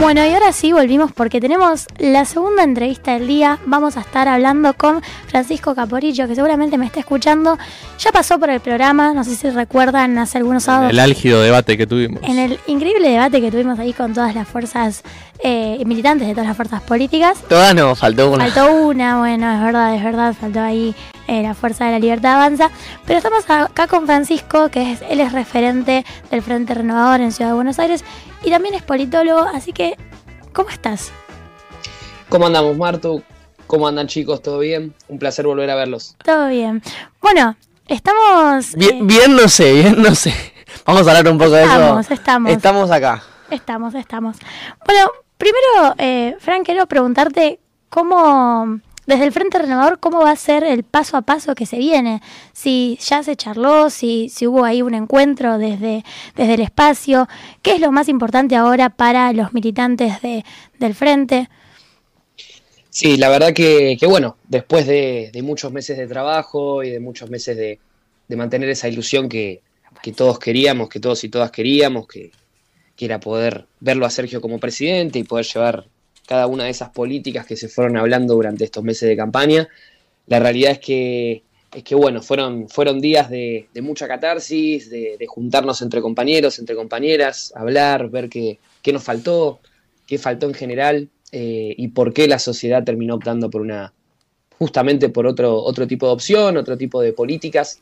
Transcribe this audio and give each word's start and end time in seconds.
Bueno, 0.00 0.24
y 0.26 0.30
ahora 0.30 0.50
sí 0.52 0.72
volvimos 0.72 1.12
porque 1.12 1.42
tenemos 1.42 1.86
la 1.98 2.24
segunda 2.24 2.62
entrevista 2.62 3.12
del 3.12 3.28
día. 3.28 3.58
Vamos 3.66 3.98
a 3.98 4.00
estar 4.00 4.28
hablando 4.28 4.72
con 4.72 5.02
Francisco 5.26 5.74
Caporillo, 5.74 6.26
que 6.26 6.34
seguramente 6.34 6.78
me 6.78 6.86
está 6.86 7.00
escuchando. 7.00 7.58
Ya 7.98 8.10
pasó 8.10 8.40
por 8.40 8.48
el 8.48 8.60
programa, 8.60 9.12
no 9.12 9.24
sé 9.24 9.36
si 9.36 9.50
recuerdan 9.50 10.16
hace 10.18 10.38
algunos 10.38 10.64
sábados. 10.64 10.90
El 10.90 11.00
álgido 11.00 11.42
debate 11.42 11.76
que 11.76 11.86
tuvimos. 11.86 12.22
En 12.22 12.38
el 12.38 12.58
increíble 12.66 13.10
debate 13.10 13.42
que 13.42 13.50
tuvimos 13.50 13.78
ahí 13.78 13.92
con 13.92 14.14
todas 14.14 14.34
las 14.34 14.48
fuerzas 14.48 15.02
eh, 15.44 15.82
militantes 15.84 16.26
de 16.26 16.32
todas 16.32 16.48
las 16.48 16.56
fuerzas 16.56 16.80
políticas. 16.80 17.38
Todas 17.46 17.74
no, 17.74 17.94
faltó 17.94 18.30
una. 18.30 18.46
Faltó 18.46 18.72
una, 18.72 19.18
bueno, 19.18 19.52
es 19.52 19.60
verdad, 19.60 19.94
es 19.94 20.02
verdad, 20.02 20.34
faltó 20.34 20.60
ahí 20.60 20.94
eh, 21.30 21.42
la 21.42 21.54
Fuerza 21.54 21.84
de 21.86 21.92
la 21.92 21.98
Libertad 22.00 22.34
Avanza. 22.34 22.70
Pero 23.06 23.18
estamos 23.18 23.48
acá 23.48 23.86
con 23.86 24.04
Francisco, 24.06 24.68
que 24.68 24.92
es, 24.92 25.02
él 25.08 25.20
es 25.20 25.32
referente 25.32 26.04
del 26.30 26.42
Frente 26.42 26.74
Renovador 26.74 27.20
en 27.20 27.30
Ciudad 27.30 27.50
de 27.50 27.54
Buenos 27.54 27.78
Aires 27.78 28.04
y 28.42 28.50
también 28.50 28.74
es 28.74 28.82
politólogo, 28.82 29.40
así 29.40 29.72
que, 29.72 29.96
¿cómo 30.52 30.70
estás? 30.70 31.12
¿Cómo 32.28 32.46
andamos, 32.46 32.76
Martu? 32.76 33.22
¿Cómo 33.66 33.86
andan, 33.86 34.08
chicos? 34.08 34.42
¿Todo 34.42 34.58
bien? 34.58 34.92
Un 35.08 35.18
placer 35.18 35.46
volver 35.46 35.70
a 35.70 35.76
verlos. 35.76 36.16
Todo 36.24 36.48
bien. 36.48 36.82
Bueno, 37.20 37.56
estamos... 37.86 38.74
Bien, 38.74 39.06
bien 39.06 39.36
no 39.36 39.48
sé, 39.48 39.72
bien 39.72 40.02
no 40.02 40.14
sé. 40.14 40.34
Vamos 40.84 41.06
a 41.06 41.10
hablar 41.10 41.32
un 41.32 41.38
poco 41.38 41.52
de 41.52 41.62
eso. 41.62 41.72
Estamos, 41.72 42.10
estamos. 42.10 42.52
Estamos 42.52 42.90
acá. 42.90 43.22
Estamos, 43.50 43.94
estamos. 43.94 44.36
Bueno, 44.84 45.10
primero, 45.36 45.94
eh, 45.98 46.36
Frank, 46.40 46.64
quiero 46.64 46.86
preguntarte 46.86 47.60
cómo, 47.88 48.80
desde 49.10 49.24
el 49.24 49.32
Frente 49.32 49.58
Renovador, 49.58 49.98
cómo 49.98 50.20
va 50.20 50.30
a 50.30 50.36
ser 50.36 50.62
el 50.62 50.84
paso 50.84 51.16
a 51.16 51.22
paso 51.22 51.56
que 51.56 51.66
se 51.66 51.78
viene. 51.78 52.22
Si 52.52 52.96
ya 53.00 53.24
se 53.24 53.34
charló, 53.34 53.90
si, 53.90 54.30
hubo 54.46 54.64
ahí 54.64 54.82
un 54.82 54.94
encuentro 54.94 55.58
desde, 55.58 56.04
desde 56.36 56.54
el 56.54 56.60
espacio. 56.60 57.28
¿Qué 57.60 57.72
es 57.72 57.80
lo 57.80 57.90
más 57.90 58.08
importante 58.08 58.54
ahora 58.54 58.88
para 58.88 59.32
los 59.32 59.52
militantes 59.52 60.22
de, 60.22 60.44
del 60.78 60.94
Frente? 60.94 61.48
Sí, 62.88 63.16
la 63.16 63.28
verdad 63.28 63.52
que, 63.52 63.98
bueno, 64.08 64.36
después 64.48 64.86
de, 64.86 65.32
muchos 65.42 65.72
meses 65.72 65.98
de 65.98 66.06
trabajo 66.06 66.84
y 66.84 66.90
de 66.90 67.00
muchos 67.00 67.30
meses 67.30 67.56
de, 67.56 67.78
mantener 68.36 68.68
esa 68.68 68.88
ilusión 68.88 69.28
que, 69.28 69.60
todos 70.14 70.38
queríamos, 70.38 70.88
que 70.88 71.00
todos 71.00 71.24
y 71.24 71.28
todas 71.28 71.50
queríamos, 71.50 72.06
que, 72.06 72.30
que 72.94 73.04
era 73.04 73.18
poder 73.18 73.66
verlo 73.80 74.06
a 74.06 74.10
Sergio 74.10 74.40
como 74.40 74.60
presidente 74.60 75.18
y 75.18 75.24
poder 75.24 75.46
llevar 75.46 75.86
cada 76.30 76.46
una 76.46 76.62
de 76.62 76.70
esas 76.70 76.90
políticas 76.90 77.44
que 77.44 77.56
se 77.56 77.66
fueron 77.66 77.96
hablando 77.96 78.34
durante 78.34 78.62
estos 78.62 78.84
meses 78.84 79.08
de 79.08 79.16
campaña. 79.16 79.68
La 80.28 80.38
realidad 80.38 80.70
es 80.70 80.78
que, 80.78 81.42
es 81.74 81.82
que 81.82 81.96
bueno, 81.96 82.22
fueron, 82.22 82.68
fueron 82.68 83.00
días 83.00 83.28
de, 83.28 83.66
mucha 83.82 84.06
catarsis, 84.06 84.88
de, 84.90 85.26
juntarnos 85.26 85.82
entre 85.82 86.00
compañeros, 86.00 86.60
entre 86.60 86.76
compañeras, 86.76 87.52
hablar, 87.56 88.10
ver 88.10 88.28
qué, 88.28 88.60
qué 88.80 88.92
nos 88.92 89.02
faltó, 89.02 89.58
qué 90.06 90.18
faltó 90.18 90.46
en 90.46 90.54
general 90.54 91.08
eh, 91.32 91.74
y 91.76 91.88
por 91.88 92.12
qué 92.12 92.28
la 92.28 92.38
sociedad 92.38 92.84
terminó 92.84 93.16
optando 93.16 93.50
por 93.50 93.60
una, 93.60 93.92
justamente 94.56 95.08
por 95.08 95.26
otro, 95.26 95.56
otro 95.56 95.88
tipo 95.88 96.06
de 96.06 96.12
opción, 96.12 96.56
otro 96.56 96.78
tipo 96.78 97.02
de 97.02 97.12
políticas. 97.12 97.80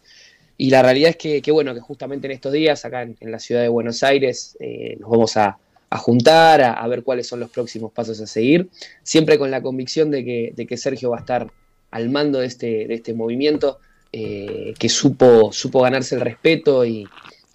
Y 0.57 0.71
la 0.71 0.83
realidad 0.83 1.11
es 1.11 1.17
que, 1.19 1.43
que 1.43 1.51
bueno, 1.51 1.75
que 1.75 1.81
justamente 1.81 2.29
en 2.29 2.33
estos 2.33 2.55
días, 2.55 2.83
acá 2.87 3.03
en, 3.03 3.15
en 3.21 3.31
la 3.31 3.41
ciudad 3.41 3.61
de 3.61 3.69
Buenos 3.69 4.03
Aires, 4.03 4.57
eh, 4.59 4.97
nos 4.99 5.11
vamos 5.11 5.37
a, 5.37 5.59
a 5.91 5.99
juntar, 5.99 6.61
a, 6.61 6.87
ver 6.87 7.03
cuáles 7.03 7.27
son 7.27 7.41
los 7.41 7.51
próximos 7.51 7.93
pasos 7.93 8.21
a 8.21 8.27
seguir, 8.27 8.69
siempre 9.03 9.39
con 9.39 9.51
la 9.51 9.63
convicción 9.63 10.11
de 10.11 10.25
que, 10.25 10.53
de 10.55 10.67
que 10.67 10.77
Sergio 10.77 11.11
va 11.11 11.19
a 11.19 11.21
estar 11.21 11.51
al 11.91 12.11
mando 12.11 12.41
de 12.41 12.47
este, 12.47 12.87
de 12.87 12.95
este 12.95 13.15
movimiento, 13.15 13.79
eh, 14.13 14.75
que 14.79 14.89
supo, 14.89 15.53
supo 15.53 15.83
ganarse 15.83 16.15
el 16.15 16.21
respeto 16.21 16.85
y, 16.85 17.07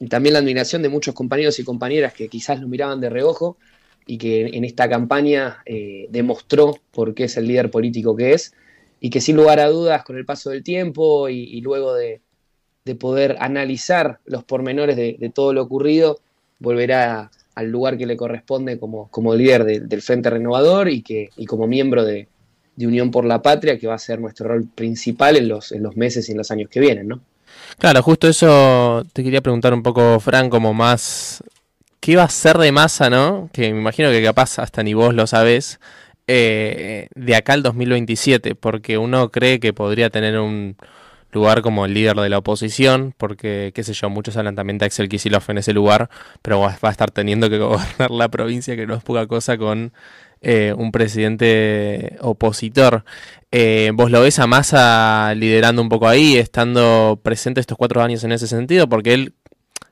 también 0.10 0.34
la 0.34 0.40
admiración 0.40 0.82
de 0.82 0.90
muchos 0.90 1.16
compañeros 1.16 1.60
y 1.60 1.64
compañeras 1.64 2.14
que 2.14 2.28
quizás 2.28 2.60
lo 2.60 2.68
miraban 2.68 3.00
de 3.00 3.10
reojo 3.10 3.58
y 4.06 4.18
que 4.18 4.48
en 4.48 4.66
esta 4.66 4.90
campaña 4.90 5.64
eh, 5.66 6.08
demostró 6.10 6.78
por 6.92 7.14
qué 7.14 7.26
es 7.26 7.38
el 7.38 7.48
líder 7.48 7.72
político 7.72 8.14
que 8.14 8.34
es 8.34 8.54
y 9.00 9.10
que 9.10 9.22
sin 9.22 9.38
lugar 9.38 9.62
a 9.62 9.70
dudas 9.70 10.04
con 10.04 10.18
el 10.18 10.26
paso 10.26 10.50
del 10.50 10.62
tiempo 10.62 11.30
y, 11.30 11.44
y 11.44 11.62
luego 11.62 11.94
de, 11.94 12.20
de, 12.84 12.96
poder 12.96 13.38
analizar 13.40 14.20
los 14.26 14.44
pormenores 14.44 14.98
de, 14.98 15.16
de 15.18 15.30
todo 15.30 15.54
lo 15.54 15.62
ocurrido, 15.62 16.20
volverá 16.60 17.22
a 17.22 17.32
al 17.56 17.70
lugar 17.70 17.98
que 17.98 18.06
le 18.06 18.18
corresponde 18.18 18.80
como, 18.80 19.10
como 19.10 19.36
líder 19.36 19.64
de, 19.64 19.80
del 19.80 20.02
Frente 20.02 20.30
Renovador 20.30 20.90
y, 20.90 21.02
que, 21.02 21.30
y 21.38 21.46
como 21.46 21.68
miembro 21.68 22.04
de, 22.04 22.28
de, 22.76 22.88
Unión 22.88 23.12
por 23.12 23.26
la 23.26 23.42
Patria, 23.42 23.78
que 23.78 23.88
va 23.88 23.96
a 23.96 24.00
ser 24.00 24.20
nuestro 24.20 24.48
rol 24.48 24.68
principal 24.74 25.38
en 25.38 25.48
los, 25.48 25.72
en 25.72 25.84
los 25.84 25.96
meses 25.96 26.28
y 26.30 26.32
en 26.32 26.38
los 26.38 26.52
años 26.52 26.70
que 26.70 26.80
vienen, 26.80 27.08
¿no? 27.08 27.22
Claro, 27.78 28.02
justo 28.02 28.28
eso 28.28 29.06
te 29.14 29.24
quería 29.24 29.42
preguntar 29.42 29.74
un 29.74 29.84
poco, 29.84 30.20
Fran, 30.20 30.50
como 30.50 30.74
más, 30.74 31.44
¿qué 32.00 32.16
va 32.16 32.24
a 32.24 32.30
ser 32.30 32.58
de 32.58 32.72
masa, 32.72 33.10
no? 33.10 33.50
Que 33.54 33.72
me 33.74 33.80
imagino 33.80 34.10
que 34.10 34.24
capaz 34.24 34.60
hasta 34.60 34.84
ni 34.84 34.94
vos 34.94 35.14
lo 35.14 35.28
sabés, 35.28 35.80
eh, 36.28 37.08
de 37.14 37.36
acá 37.36 37.54
al 37.54 37.64
2027, 37.64 38.56
porque 38.56 38.98
uno 38.98 39.30
cree 39.30 39.60
que 39.60 39.74
podría 39.74 40.10
tener 40.10 40.40
un 40.40 40.76
lugar 41.34 41.62
como 41.62 41.86
el 41.86 41.94
líder 41.94 42.16
de 42.16 42.30
la 42.30 42.38
oposición, 42.38 43.14
porque, 43.18 43.72
qué 43.74 43.84
sé 43.84 43.94
yo, 43.94 44.10
muchos 44.10 44.38
hablan 44.38 44.56
también 44.56 44.78
de 44.78 44.86
Axel 44.86 45.10
Kicillof 45.10 45.50
en 45.50 45.58
ese 45.58 45.74
lugar, 45.74 46.10
pero 46.42 46.60
va 46.60 46.78
a 46.82 46.90
estar 46.90 47.12
teniendo 47.12 47.50
que 47.50 47.58
gobernar 47.60 48.12
la 48.12 48.30
provincia, 48.30 48.76
que 48.76 48.88
no 48.88 48.96
es 48.96 49.04
poca 49.04 49.28
cosa, 49.28 49.58
con 49.58 49.94
eh, 50.42 50.74
un 50.78 50.92
presidente 50.92 52.18
opositor. 52.22 53.06
Eh, 53.52 53.92
¿Vos 53.94 54.12
lo 54.12 54.22
ves 54.22 54.40
a 54.40 54.48
Massa 54.48 55.34
liderando 55.36 55.82
un 55.82 55.90
poco 55.90 56.08
ahí, 56.08 56.38
estando 56.38 57.20
presente 57.22 57.62
estos 57.62 57.78
cuatro 57.78 58.02
años 58.02 58.24
en 58.24 58.32
ese 58.32 58.48
sentido? 58.48 58.88
Porque 58.88 59.14
él, 59.14 59.34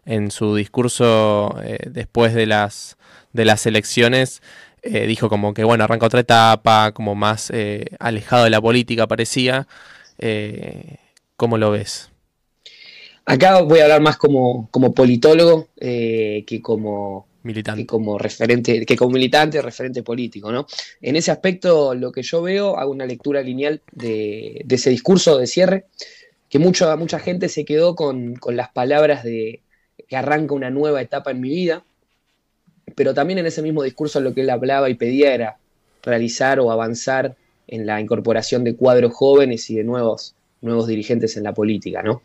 en 0.06 0.31
su 0.31 0.56
discurso 0.56 1.58
eh, 1.63 1.78
después 1.90 2.34
de 2.34 2.47
las, 2.47 2.97
de 3.34 3.46
las 3.46 3.66
elecciones, 3.66 4.41
eh, 4.84 5.06
dijo 5.06 5.29
como 5.29 5.53
que, 5.53 5.63
bueno, 5.63 5.84
arranca 5.84 6.08
otra 6.08 6.22
etapa, 6.22 6.91
como 6.91 7.13
más 7.13 7.52
eh, 7.53 7.85
alejado 8.00 8.46
de 8.46 8.50
la 8.50 8.62
política 8.62 9.08
parecía. 9.08 9.68
Eh, 10.18 10.97
¿Cómo 11.41 11.57
lo 11.57 11.72
ves? 11.72 12.12
Acá 13.25 13.63
voy 13.63 13.79
a 13.79 13.85
hablar 13.85 14.00
más 14.00 14.18
como, 14.18 14.69
como 14.69 14.94
politólogo 14.94 15.69
eh, 15.78 16.44
que 16.46 16.62
como 16.62 17.25
militante. 17.41 17.81
Que 17.81 17.88
como 17.88 18.19
referente, 18.19 18.85
que 18.85 18.96
como 18.96 19.13
militante, 19.13 19.59
referente 19.59 20.03
político, 20.03 20.52
¿no? 20.52 20.68
En 21.02 21.16
ese 21.16 21.31
aspecto, 21.31 21.96
lo 21.96 22.12
que 22.12 22.22
yo 22.22 22.44
veo, 22.44 22.78
hago 22.78 22.91
una 22.91 23.07
lectura 23.07 23.41
lineal 23.41 23.81
de, 23.91 24.62
de 24.63 24.75
ese 24.75 24.91
discurso 24.91 25.40
de 25.40 25.47
cierre, 25.47 25.85
que 26.47 26.59
mucho, 26.59 26.96
mucha 26.96 27.18
gente 27.18 27.50
se 27.50 27.66
quedó 27.66 27.96
con, 27.96 28.35
con 28.35 28.56
las 28.56 28.69
palabras 28.69 29.23
de 29.23 29.63
que 30.08 30.16
arranca 30.16 30.53
una 30.53 30.69
nueva 30.69 31.02
etapa 31.02 31.31
en 31.31 31.41
mi 31.41 31.50
vida, 31.50 31.84
pero 32.96 33.16
también 33.16 33.40
en 33.40 33.47
ese 33.47 33.63
mismo 33.63 33.81
discurso 33.81 34.19
lo 34.19 34.35
que 34.35 34.41
él 34.41 34.50
hablaba 34.52 34.91
y 34.91 34.94
pedía 34.94 35.34
era 35.34 35.58
realizar 36.03 36.59
o 36.59 36.72
avanzar 36.72 37.35
en 37.68 37.88
la 37.88 38.00
incorporación 38.00 38.63
de 38.63 38.75
cuadros 38.75 39.12
jóvenes 39.12 39.68
y 39.72 39.75
de 39.75 39.84
nuevos 39.84 40.35
nuevos 40.61 40.88
dirigentes 40.88 41.38
en 41.38 41.44
la 41.44 41.53
política, 41.53 42.01
¿no? 42.03 42.22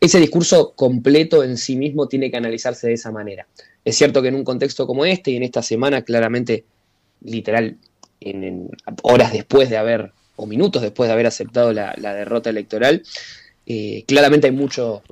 Ese 0.00 0.20
discurso 0.20 0.72
completo 0.74 1.42
en 1.42 1.56
sí 1.56 1.76
mismo 1.76 2.06
tiene 2.06 2.30
que 2.30 2.36
analizarse 2.36 2.88
de 2.88 2.94
esa 2.94 3.10
manera. 3.10 3.46
Es 3.84 3.96
cierto 3.96 4.20
que 4.20 4.28
en 4.28 4.34
un 4.34 4.44
contexto 4.44 4.86
como 4.86 5.04
este 5.04 5.30
y 5.30 5.36
en 5.36 5.42
esta 5.42 5.62
semana, 5.62 6.02
claramente, 6.02 6.64
literal, 7.22 7.76
en, 8.20 8.70
horas 9.02 9.32
después 9.32 9.70
de 9.70 9.78
haber, 9.78 10.12
o 10.36 10.46
minutos 10.46 10.82
después 10.82 11.08
de 11.08 11.14
haber 11.14 11.26
aceptado 11.26 11.72
la, 11.72 11.94
la 11.98 12.14
derrota 12.14 12.50
electoral, 12.50 13.02
eh, 13.66 14.04
claramente 14.06 14.48
hay 14.48 14.52
mucho, 14.52 15.02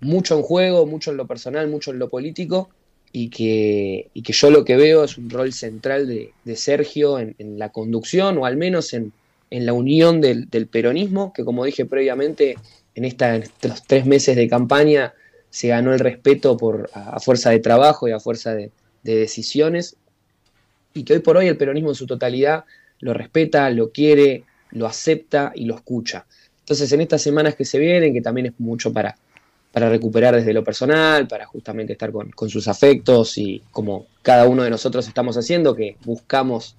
mucho 0.00 0.36
en 0.36 0.42
juego, 0.42 0.86
mucho 0.86 1.10
en 1.10 1.16
lo 1.16 1.26
personal, 1.26 1.68
mucho 1.68 1.90
en 1.90 1.98
lo 1.98 2.08
político, 2.08 2.70
y 3.10 3.30
que, 3.30 4.08
y 4.12 4.22
que 4.22 4.32
yo 4.32 4.50
lo 4.50 4.64
que 4.64 4.76
veo 4.76 5.04
es 5.04 5.18
un 5.18 5.30
rol 5.30 5.52
central 5.52 6.08
de, 6.08 6.32
de 6.44 6.56
Sergio 6.56 7.18
en, 7.18 7.34
en 7.38 7.58
la 7.58 7.70
conducción, 7.70 8.38
o 8.38 8.46
al 8.46 8.56
menos 8.56 8.92
en, 8.92 9.12
en 9.54 9.66
la 9.66 9.72
unión 9.72 10.20
del, 10.20 10.48
peronismo, 10.66 11.32
que 11.32 11.44
como 11.44 11.64
dije 11.64 11.86
previamente, 11.86 12.56
en, 12.96 13.04
esta, 13.04 13.36
en, 13.36 13.44
estos 13.44 13.84
tres 13.86 14.04
meses 14.04 14.34
de 14.34 14.48
campaña 14.48 15.14
se 15.48 15.68
ganó 15.68 15.92
el 15.92 16.00
respeto 16.00 16.56
por, 16.56 16.90
a, 16.92 17.20
fuerza 17.20 17.50
de 17.50 17.60
trabajo 17.60 18.08
y 18.08 18.10
a 18.10 18.18
fuerza 18.18 18.52
de, 18.52 18.72
de, 19.04 19.14
decisiones, 19.14 19.96
y 20.92 21.04
que 21.04 21.12
hoy 21.12 21.18
por 21.20 21.36
hoy 21.36 21.46
el 21.46 21.56
peronismo 21.56 21.90
en 21.90 21.94
su 21.94 22.04
totalidad 22.04 22.64
lo 22.98 23.14
respeta, 23.14 23.70
lo 23.70 23.92
quiere, 23.92 24.42
lo 24.72 24.88
acepta 24.88 25.52
y 25.54 25.66
lo 25.66 25.76
escucha. 25.76 26.26
Entonces 26.58 26.90
en 26.90 27.02
estas 27.02 27.22
semanas 27.22 27.54
que 27.54 27.64
se 27.64 27.78
vienen, 27.78 28.12
que 28.12 28.22
también 28.22 28.46
es 28.46 28.54
mucho 28.58 28.92
para, 28.92 29.16
para 29.70 29.88
recuperar 29.88 30.34
desde 30.34 30.52
lo 30.52 30.64
personal, 30.64 31.28
para 31.28 31.46
justamente 31.46 31.92
estar 31.92 32.10
con 32.10 32.50
sus 32.50 32.66
afectos 32.66 33.38
y 33.38 33.62
como 33.70 34.06
cada 34.22 34.48
uno 34.48 34.64
de 34.64 34.70
nosotros 34.70 35.06
estamos 35.06 35.36
haciendo, 35.36 35.76
que 35.76 35.96
buscamos 36.04 36.74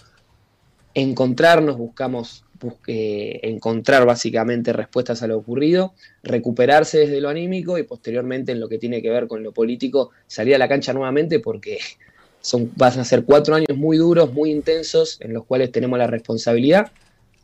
encontrarnos, 0.94 1.78
buscamos 1.78 2.45
busque, 2.66 3.40
encontrar 3.44 4.06
básicamente 4.06 4.74
respuestas 4.74 5.24
a 5.24 5.28
lo 5.28 5.38
ocurrido, 5.38 5.94
recuperarse 6.24 7.00
desde 7.00 7.22
lo 7.22 7.30
anímico 7.30 7.78
y 7.78 7.84
posteriormente 7.84 8.52
en 8.52 8.60
lo 8.60 8.68
que 8.68 8.78
tiene 8.78 9.02
que 9.02 9.10
ver 9.10 9.28
con 9.28 9.44
lo 9.44 9.52
político 9.52 10.12
salir 10.28 10.56
a 10.56 10.58
la 10.58 10.68
cancha 10.68 10.94
nuevamente 10.94 11.40
porque 11.40 11.80
son, 12.42 12.72
van 12.76 13.00
a 13.00 13.06
ser 13.06 13.24
cuatro 13.24 13.56
años 13.56 13.76
muy 13.76 13.98
duros, 13.98 14.34
muy 14.34 14.52
intensos, 14.52 15.18
en 15.22 15.34
los 15.34 15.46
cuales 15.46 15.72
tenemos 15.72 15.98
la 15.98 16.08
responsabilidad 16.08 16.92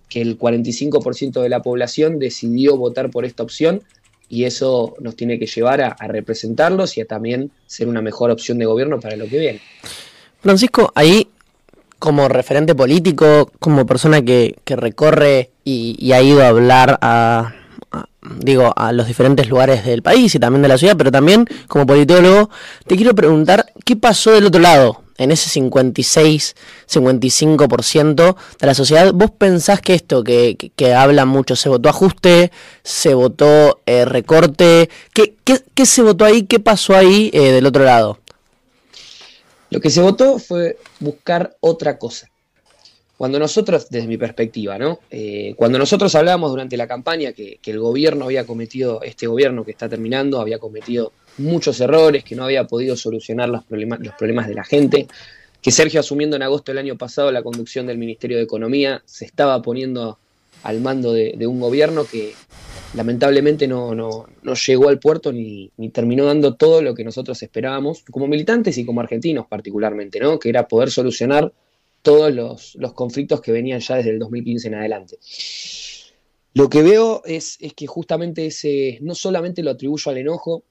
que 0.09 0.21
el 0.21 0.38
45% 0.38 1.41
de 1.41 1.50
la 1.50 1.62
población 1.62 2.19
decidió 2.19 2.75
votar 2.75 3.09
por 3.09 3.23
esta 3.23 3.44
opción 3.44 3.81
y 4.27 4.44
eso 4.45 4.95
nos 5.00 5.15
tiene 5.15 5.39
que 5.39 5.45
llevar 5.45 5.81
a, 5.81 5.88
a, 5.88 6.07
representarlos 6.07 6.97
y 6.97 7.01
a 7.01 7.06
también 7.06 7.51
ser 7.65 7.88
una 7.88 8.01
mejor 8.01 8.31
opción 8.31 8.57
de 8.57 8.65
gobierno 8.65 9.00
para 9.00 9.15
lo 9.15 9.27
que 9.27 9.39
viene. 9.39 9.62
Francisco, 10.41 10.91
ahí 10.95 11.27
como 12.01 12.27
referente 12.27 12.74
político, 12.74 13.51
como 13.59 13.86
persona 13.86 14.24
que, 14.24 14.56
recorre 14.65 15.51
y, 15.63 16.12
ha 16.13 16.21
ido 16.21 16.44
a 16.44 16.48
hablar 16.48 16.98
a, 17.01 17.53
digo, 18.39 18.74
a 18.75 18.92
los 18.92 19.06
diferentes 19.06 19.48
lugares 19.48 19.86
del 19.86 20.01
país 20.01 20.33
y 20.33 20.39
también 20.39 20.63
de 20.63 20.68
la 20.68 20.80
ciudad, 20.80 20.98
pero 20.98 21.12
también 21.12 21.45
como 21.68 21.86
politólogo, 21.86 22.50
te 22.88 22.95
quiero 22.95 23.13
preguntar 23.13 23.68
qué 23.86 23.95
pasó 23.95 24.31
del 24.31 24.48
otro 24.48 24.59
lado, 24.59 25.03
en 25.19 25.30
ese 25.30 25.48
56, 25.51 26.56
55% 26.89 28.36
de 28.59 28.68
la 28.68 28.74
sociedad. 28.74 29.13
¿Vos 29.13 29.30
pensás 29.30 29.80
que 29.80 29.94
esto 29.94 30.24
que, 30.24 30.71
que, 30.75 30.94
habla 30.95 31.25
mucho, 31.25 31.56
se 31.56 31.69
votó 31.69 31.88
ajuste, 31.89 32.51
se 32.81 33.13
votó 33.13 33.80
eh, 33.86 34.06
recorte? 34.06 34.89
¿Qué, 35.13 35.36
¿Qué, 35.44 35.86
se 35.86 36.01
votó 36.01 36.25
ahí? 36.25 36.44
¿Qué 36.47 36.59
pasó 36.59 36.95
ahí 36.95 37.30
eh, 37.31 37.51
del 37.51 37.68
otro 37.68 37.83
lado? 37.83 38.18
Lo 39.71 39.79
que 39.79 39.89
se 39.89 40.01
votó 40.01 40.38
fue 40.38 40.77
buscar 41.00 41.56
otra 41.62 41.97
cosa. 41.97 42.29
Cuando 43.18 43.39
nosotros, 43.39 43.89
desde 43.89 44.07
mi 44.07 44.18
perspectiva, 44.18 44.77
¿no? 44.77 45.00
Eh, 45.09 45.53
cuando 45.56 45.79
nosotros 45.79 46.13
hablábamos 46.15 46.51
durante 46.51 46.75
la 46.75 46.88
campaña 46.88 47.31
que, 47.31 47.59
el 47.63 47.79
gobierno 47.79 48.25
había 48.25 48.45
cometido, 48.45 49.01
este 49.01 49.27
gobierno 49.27 49.63
que 49.63 49.71
está 49.71 49.88
terminando, 49.88 50.41
había 50.41 50.59
cometido 50.59 51.13
muchos 51.38 51.79
errores, 51.79 52.25
que 52.25 52.35
no 52.35 52.44
había 52.44 52.65
podido 52.68 52.97
solucionar 52.97 53.47
los 53.47 53.63
problemas, 53.63 54.00
los 54.01 54.13
problemas 54.15 54.47
de 54.47 54.56
la 54.56 54.65
gente, 54.65 55.07
que 55.62 55.71
Sergio 55.71 56.01
asumiendo 56.01 56.35
en 56.35 56.41
agosto 56.41 56.71
del 56.71 56.79
año 56.79 56.97
pasado 56.97 57.31
la 57.31 57.44
conducción 57.44 57.88
del 57.88 57.97
Ministerio 57.97 58.38
de 58.38 58.44
Economía 58.44 59.01
se 59.06 59.23
estaba 59.23 59.62
poniendo 59.62 60.18
al 60.63 60.81
mando 60.81 61.13
de 61.13 61.47
un 61.47 61.59
gobierno 61.59 62.03
que 62.03 62.33
lamentablemente 62.93 63.67
no, 63.67 63.95
no, 63.95 64.25
no 64.43 64.53
llegó 64.53 64.89
al 64.89 64.99
puerto 64.99 65.31
ni, 65.31 65.71
terminó 65.93 66.25
dando 66.25 66.55
todo 66.55 66.81
lo 66.81 66.93
que 66.93 67.03
nosotros 67.03 67.41
esperábamos, 67.41 68.03
como 68.03 68.27
militantes 68.27 68.77
y 68.77 68.85
como 68.85 69.01
argentinos 69.01 69.47
particularmente, 69.47 70.19
¿no? 70.19 70.39
que 70.39 70.49
era 70.49 70.67
poder 70.67 70.91
solucionar 70.91 71.53
todos 72.01 72.33
los, 72.33 72.75
los 72.75 72.93
conflictos 72.93 73.41
que 73.41 73.51
venían 73.51 73.79
ya 73.79 73.95
desde 73.95 74.11
el 74.11 74.19
2015 74.19 74.67
en 74.67 74.75
adelante. 74.75 75.17
Lo 76.53 76.69
que 76.69 76.81
veo 76.81 77.21
es, 77.25 77.57
es, 77.61 77.73
que 77.73 77.88
justamente 77.88 78.47
ese 78.47 78.97
no 79.01 79.15
solamente 79.15 79.63
lo 79.63 79.71
atribuyo 79.71 80.11
al 80.11 80.17
enojo, 80.17 80.63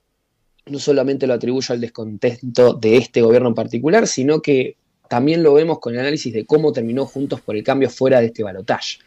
no 0.67 0.79
solamente 0.79 1.27
lo 1.27 1.35
atribuyo 1.35 1.73
al 1.73 1.81
descontento 1.81 2.75
de 2.75 2.97
este 2.97 3.23
gobierno 3.23 3.49
en 3.49 3.55
particular, 3.55 4.07
sino 4.07 4.43
que 4.43 4.77
también 5.09 5.43
lo 5.43 5.55
vemos 5.55 5.79
con 5.79 5.95
el 5.95 6.01
análisis 6.01 6.35
de 6.35 6.45
cómo 6.45 6.73
terminó 6.73 7.07
Juntos 7.07 7.41
por 7.41 7.57
el 7.57 7.65
Cambio 7.65 7.89
fuera 7.89 8.21
de 8.21 8.27
este 8.27 8.43
balotaje 8.43 8.99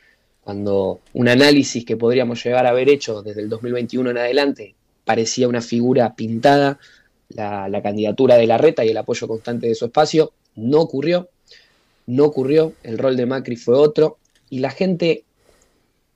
cuando 0.44 1.00
un 1.14 1.30
análisis 1.30 1.86
que 1.86 1.98
podríamos 1.98 2.44
llegar 2.44 2.66
a 2.66 2.70
haber 2.70 2.90
hecho 2.90 3.22
desde 3.22 3.42
el 3.42 3.50
2021 3.50 4.12
en 4.12 4.18
adelante 4.18 4.76
parecía 5.06 5.48
una 5.48 5.62
figura 5.62 6.16
pintada, 6.16 6.80
la, 7.30 7.82
candidatura 7.82 8.36
de 8.36 8.48
la 8.48 8.58
reta 8.58 8.86
y 8.86 8.90
el 8.90 8.98
apoyo 8.98 9.28
constante 9.28 9.68
de 9.68 9.76
su 9.76 9.86
espacio, 9.86 10.34
no 10.56 10.82
ocurrió, 10.82 11.30
no 12.08 12.26
ocurrió, 12.26 12.74
el 12.84 12.98
rol 12.98 13.18
de 13.18 13.26
Macri 13.26 13.56
fue 13.56 13.76
otro, 13.76 14.18
y 14.50 14.60
la 14.60 14.70
gente 14.70 15.24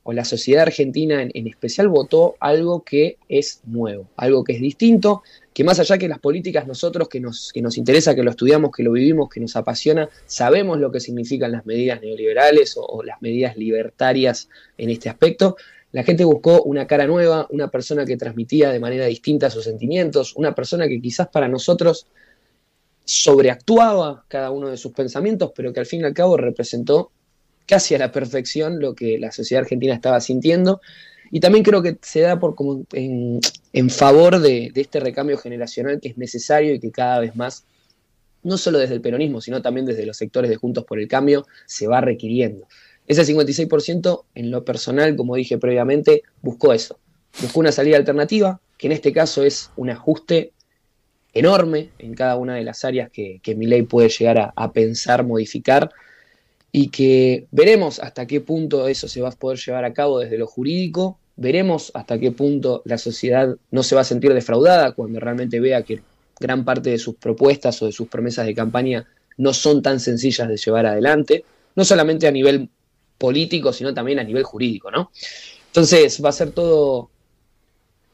o 0.10 0.14
la 0.14 0.24
sociedad 0.24 0.62
argentina 0.62 1.22
en, 1.22 1.48
especial 1.48 1.90
votó 1.90 2.38
algo 2.40 2.82
que 2.82 3.18
es 3.28 3.60
nuevo, 3.66 4.08
algo 4.16 4.46
que 4.46 4.54
es 4.54 4.62
distinto, 4.62 5.22
que 5.54 5.66
más 5.66 5.82
allá 5.82 5.98
que 5.98 6.08
las 6.08 6.20
políticas 6.20 6.66
nosotros 6.66 7.10
que 7.10 7.20
nos, 7.20 7.52
que 7.52 7.62
nos 7.62 7.78
interesa, 7.78 8.16
que 8.16 8.24
lo 8.24 8.32
estudiamos, 8.32 8.72
que 8.72 8.84
lo 8.84 8.94
vivimos, 8.94 9.28
que 9.28 9.42
nos 9.42 9.58
apasiona, 9.58 10.08
sabemos 10.26 10.80
lo 10.80 10.94
que 10.94 11.02
significan 11.02 11.52
las 11.52 11.66
medidas 11.66 12.00
neoliberales 12.00 12.78
o, 12.78 13.04
las 13.04 13.22
medidas 13.22 13.58
libertarias 13.58 14.48
en 14.78 14.92
este 14.92 15.10
aspecto, 15.10 15.58
la 15.92 16.04
gente 16.04 16.24
buscó 16.24 16.64
una 16.64 16.88
cara 16.88 17.06
nueva, 17.06 17.46
una 17.50 17.70
persona 17.70 18.06
que 18.06 18.16
transmitía 18.16 18.70
de 18.70 18.80
manera 18.80 19.08
distinta 19.08 19.50
sus 19.50 19.66
sentimientos, 19.66 20.38
una 20.38 20.56
persona 20.56 20.88
que 20.88 21.02
quizás 21.02 21.28
para 21.28 21.50
nosotros 21.50 22.08
sobreactuaba 23.04 24.24
cada 24.30 24.52
uno 24.52 24.70
de 24.70 24.78
sus 24.78 24.94
pensamientos, 24.94 25.52
pero 25.54 25.74
que 25.74 25.82
al 25.82 25.86
fin 25.86 26.00
y 26.00 26.04
al 26.06 26.14
cabo 26.14 26.38
representó 26.38 27.12
casi 27.68 27.94
a 27.94 28.00
la 28.00 28.12
perfección 28.12 28.80
lo 28.80 28.96
que 28.96 29.20
la 29.20 29.32
sociedad 29.32 29.64
argentina 29.64 29.94
estaba 29.94 30.20
sintiendo. 30.22 30.82
Y 31.30 31.42
también 31.42 31.64
creo 31.64 31.84
que 31.84 31.98
se 32.02 32.22
da 32.22 32.40
por 32.40 32.56
como 32.56 32.86
en, 32.94 33.42
favor 33.90 34.40
de, 34.40 34.72
este 34.74 35.00
recambio 35.02 35.38
generacional 35.38 36.00
que 36.00 36.10
es 36.10 36.18
necesario 36.18 36.74
y 36.74 36.80
que 36.80 36.90
cada 36.90 37.20
vez 37.20 37.36
más, 37.36 37.66
no 38.44 38.58
solo 38.58 38.80
desde 38.80 38.96
el 38.96 39.02
peronismo, 39.02 39.42
sino 39.42 39.62
también 39.62 39.86
desde 39.86 40.06
los 40.06 40.16
sectores 40.16 40.50
de 40.50 40.56
Juntos 40.56 40.86
por 40.86 41.00
el 41.00 41.10
Cambio, 41.10 41.46
se 41.66 41.88
va 41.88 42.00
requiriendo. 42.00 42.66
Ese 43.06 43.24
56% 43.24 44.24
en 44.36 44.52
lo 44.52 44.64
personal, 44.64 45.16
como 45.18 45.36
dije 45.36 45.58
previamente, 45.58 46.24
buscó 46.42 46.74
eso. 46.74 46.98
Buscó 47.42 47.60
una 47.60 47.74
salida 47.74 47.98
alternativa, 47.98 48.62
que 48.78 48.88
en 48.88 48.94
este 48.94 49.12
caso 49.12 49.44
es 49.44 49.72
un 49.76 49.90
ajuste 49.90 50.54
enorme 51.34 51.90
en 52.00 52.14
cada 52.16 52.38
una 52.38 52.56
de 52.56 52.64
las 52.64 52.86
áreas 52.86 53.12
que, 53.12 53.40
que 53.44 53.54
mi 53.54 53.68
ley 53.68 53.82
puede 53.84 54.10
llegar 54.10 54.54
a 54.56 54.72
pensar, 54.72 55.26
modificar, 55.26 55.92
y 56.78 56.90
que 56.90 57.48
veremos 57.50 57.98
hasta 57.98 58.28
qué 58.28 58.40
punto 58.40 58.88
eso 58.88 59.08
se 59.08 59.20
va 59.20 59.30
a 59.30 59.32
poder 59.32 59.58
llevar 59.58 59.84
a 59.84 59.94
cabo 59.94 60.20
desde 60.20 60.38
lo 60.38 60.46
jurídico, 60.46 61.18
veremos 61.36 61.90
hasta 61.96 62.20
qué 62.20 62.32
punto 62.32 62.84
la 62.86 63.00
sociedad 63.00 63.56
no 63.72 63.82
se 63.82 63.96
va 63.96 64.02
a 64.02 64.04
sentir 64.04 64.32
defraudada 64.32 64.92
cuando 64.92 65.20
realmente 65.20 65.60
vea 65.60 65.82
que 65.82 66.04
gran 66.40 66.64
parte 66.64 66.92
de 66.92 67.00
sus 67.00 67.16
propuestas 67.16 67.82
o 67.82 67.88
de 67.88 67.92
sus 67.92 68.08
promesas 68.08 68.46
de 68.46 68.54
campaña 68.54 69.08
no 69.38 69.56
son 69.56 69.82
tan 69.82 70.00
sencillas 70.00 70.48
de 70.48 70.58
llevar 70.58 70.86
adelante, 70.86 71.44
no 71.76 71.84
solamente 71.84 72.28
a 72.28 72.32
nivel 72.32 72.70
político, 73.18 73.74
sino 73.74 73.92
también 73.92 74.20
a 74.20 74.24
nivel 74.24 74.44
jurídico, 74.44 74.92
¿no? 74.92 75.10
Entonces 75.66 76.24
va 76.24 76.30
a 76.30 76.32
ser 76.32 76.52
todo, 76.52 77.10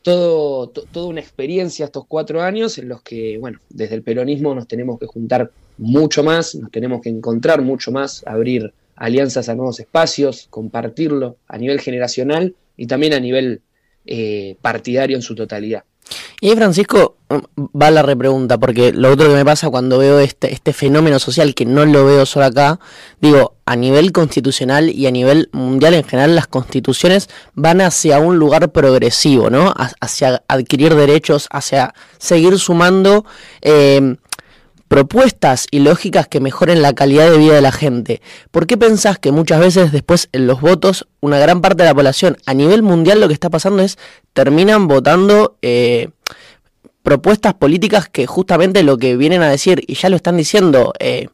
todo, 0.03 0.67
toda 0.67 1.07
una 1.07 1.21
experiencia 1.21 1.85
estos 1.85 2.05
cuatro 2.07 2.41
años 2.44 2.77
en 2.77 2.89
los 2.89 3.01
que, 3.01 3.38
bueno, 3.39 3.59
desde 3.69 3.95
el 3.95 4.03
peronismo 4.03 4.53
nos 4.53 4.67
tenemos 4.67 5.00
que 5.00 5.07
juntar 5.07 5.50
mucho 5.77 6.23
más, 6.23 6.53
nos 6.55 6.69
tenemos 6.69 7.01
que 7.01 7.09
encontrar 7.09 7.61
mucho 7.61 7.91
más, 7.91 8.23
abrir 8.27 8.73
alianzas 8.95 9.50
a 9.50 9.55
nuevos 9.55 9.79
espacios, 9.79 10.47
compartirlo 10.50 11.38
a 11.47 11.57
nivel 11.57 11.79
generacional 11.79 12.55
y 12.77 12.85
también 12.85 13.13
a 13.13 13.19
nivel 13.19 13.61
eh, 14.05 14.57
partidario 14.61 15.15
en 15.15 15.23
su 15.23 15.33
totalidad. 15.35 15.83
Y 16.41 16.50
ahí, 16.50 16.55
Francisco, 16.55 17.17
va 17.57 17.91
la 17.91 18.01
repregunta, 18.01 18.57
porque 18.57 18.91
lo 18.91 19.11
otro 19.11 19.29
que 19.29 19.35
me 19.35 19.45
pasa 19.45 19.69
cuando 19.69 19.97
veo 19.97 20.19
este, 20.19 20.53
este 20.53 20.73
fenómeno 20.73 21.19
social, 21.19 21.55
que 21.55 21.65
no 21.65 21.85
lo 21.85 22.05
veo 22.05 22.25
solo 22.25 22.45
acá, 22.45 22.79
digo, 23.21 23.55
a 23.65 23.75
nivel 23.75 24.11
constitucional 24.11 24.89
y 24.89 25.07
a 25.07 25.11
nivel 25.11 25.50
mundial 25.53 25.94
en 25.94 26.03
general, 26.03 26.35
las 26.35 26.47
constituciones 26.47 27.29
van 27.53 27.81
hacia 27.81 28.19
un 28.19 28.38
lugar 28.38 28.71
progresivo, 28.71 29.50
¿no? 29.50 29.73
Hacia 30.00 30.44
adquirir 30.47 30.95
derechos, 30.95 31.47
hacia 31.50 31.94
seguir 32.17 32.59
sumando 32.59 33.25
eh, 33.61 34.17
propuestas 34.94 35.65
y 35.72 35.79
lógicas 35.79 36.27
que 36.27 36.39
mejoren 36.39 36.83
la 36.83 36.93
calidad 36.93 37.31
de 37.31 37.39
vida 37.39 37.55
de 37.55 37.62
la 37.62 37.72
gente. 37.72 38.22
¿Por 38.51 38.67
qué 38.67 38.77
pensás 38.77 39.17
que 39.17 39.31
muchas 39.31 39.60
veces 39.60 39.91
después 39.91 40.29
en 40.33 40.45
los 40.45 40.62
votos 40.62 41.07
una 41.19 41.39
gran 41.39 41.62
parte 41.62 41.81
de 41.81 41.89
la 41.89 41.95
población 41.95 42.38
a 42.45 42.53
nivel 42.53 42.83
mundial 42.83 43.19
lo 43.19 43.27
que 43.27 43.33
está 43.33 43.50
pasando 43.50 43.81
es 43.81 43.98
terminan 44.34 44.88
votando 44.88 45.58
eh, 45.62 46.10
propuestas 47.04 47.54
políticas 47.54 48.10
que 48.10 48.25
justamente 48.25 48.84
lo 48.84 48.98
que 48.98 49.16
vienen 49.18 49.42
a 49.42 49.50
decir, 49.50 49.84
y 49.88 49.96
ya 49.96 50.10
lo 50.10 50.16
están 50.16 50.38
diciendo, 50.38 50.94
eh, 51.00 51.28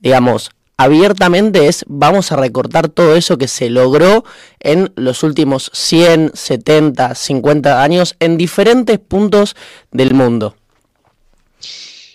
digamos, 0.00 0.50
abiertamente 0.76 1.68
es 1.68 1.84
vamos 1.88 2.32
a 2.32 2.36
recortar 2.36 2.88
todo 2.88 3.16
eso 3.16 3.38
que 3.38 3.48
se 3.48 3.70
logró 3.70 4.24
en 4.60 4.92
los 4.96 5.22
últimos 5.22 5.70
100, 5.72 6.32
70, 6.34 7.14
50 7.14 7.82
años 7.82 8.16
en 8.20 8.36
diferentes 8.36 8.98
puntos 8.98 9.56
del 9.90 10.14
mundo. 10.14 10.56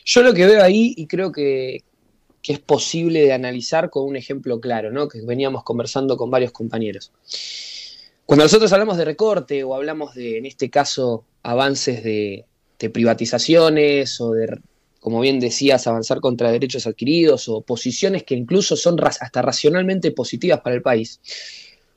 Yo 0.05 0.23
lo 0.23 0.33
que 0.33 0.45
veo 0.45 0.63
ahí, 0.63 0.93
y 0.97 1.07
creo 1.07 1.31
que, 1.31 1.83
es 2.43 2.59
posible 2.59 3.21
de 3.21 3.31
analizar 3.31 3.89
con 3.89 4.03
un 4.03 4.17
ejemplo 4.17 4.59
claro, 4.59 4.91
¿no? 4.91 5.07
que 5.07 5.21
veníamos 5.21 5.63
conversando 5.63 6.17
con 6.17 6.29
varios 6.29 6.51
compañeros. 6.51 7.11
Cuando 8.31 8.45
nosotros 8.45 8.71
hablamos 8.71 8.95
de 8.95 9.03
recorte 9.03 9.61
o 9.65 9.75
hablamos 9.75 10.15
de, 10.15 10.37
en 10.37 10.45
este 10.45 10.69
caso, 10.69 11.25
avances 11.43 12.01
de, 12.01 12.45
privatizaciones 12.93 14.21
o 14.21 14.31
de, 14.31 14.57
como 15.01 15.19
bien 15.19 15.41
decías, 15.41 15.85
avanzar 15.85 16.21
contra 16.21 16.49
derechos 16.49 16.87
adquiridos 16.87 17.49
o 17.49 17.59
posiciones 17.59 18.23
que 18.23 18.35
incluso 18.35 18.77
son 18.77 18.97
hasta 19.03 19.41
racionalmente 19.41 20.13
positivas 20.13 20.61
para 20.61 20.77
el 20.77 20.81
país, 20.81 21.19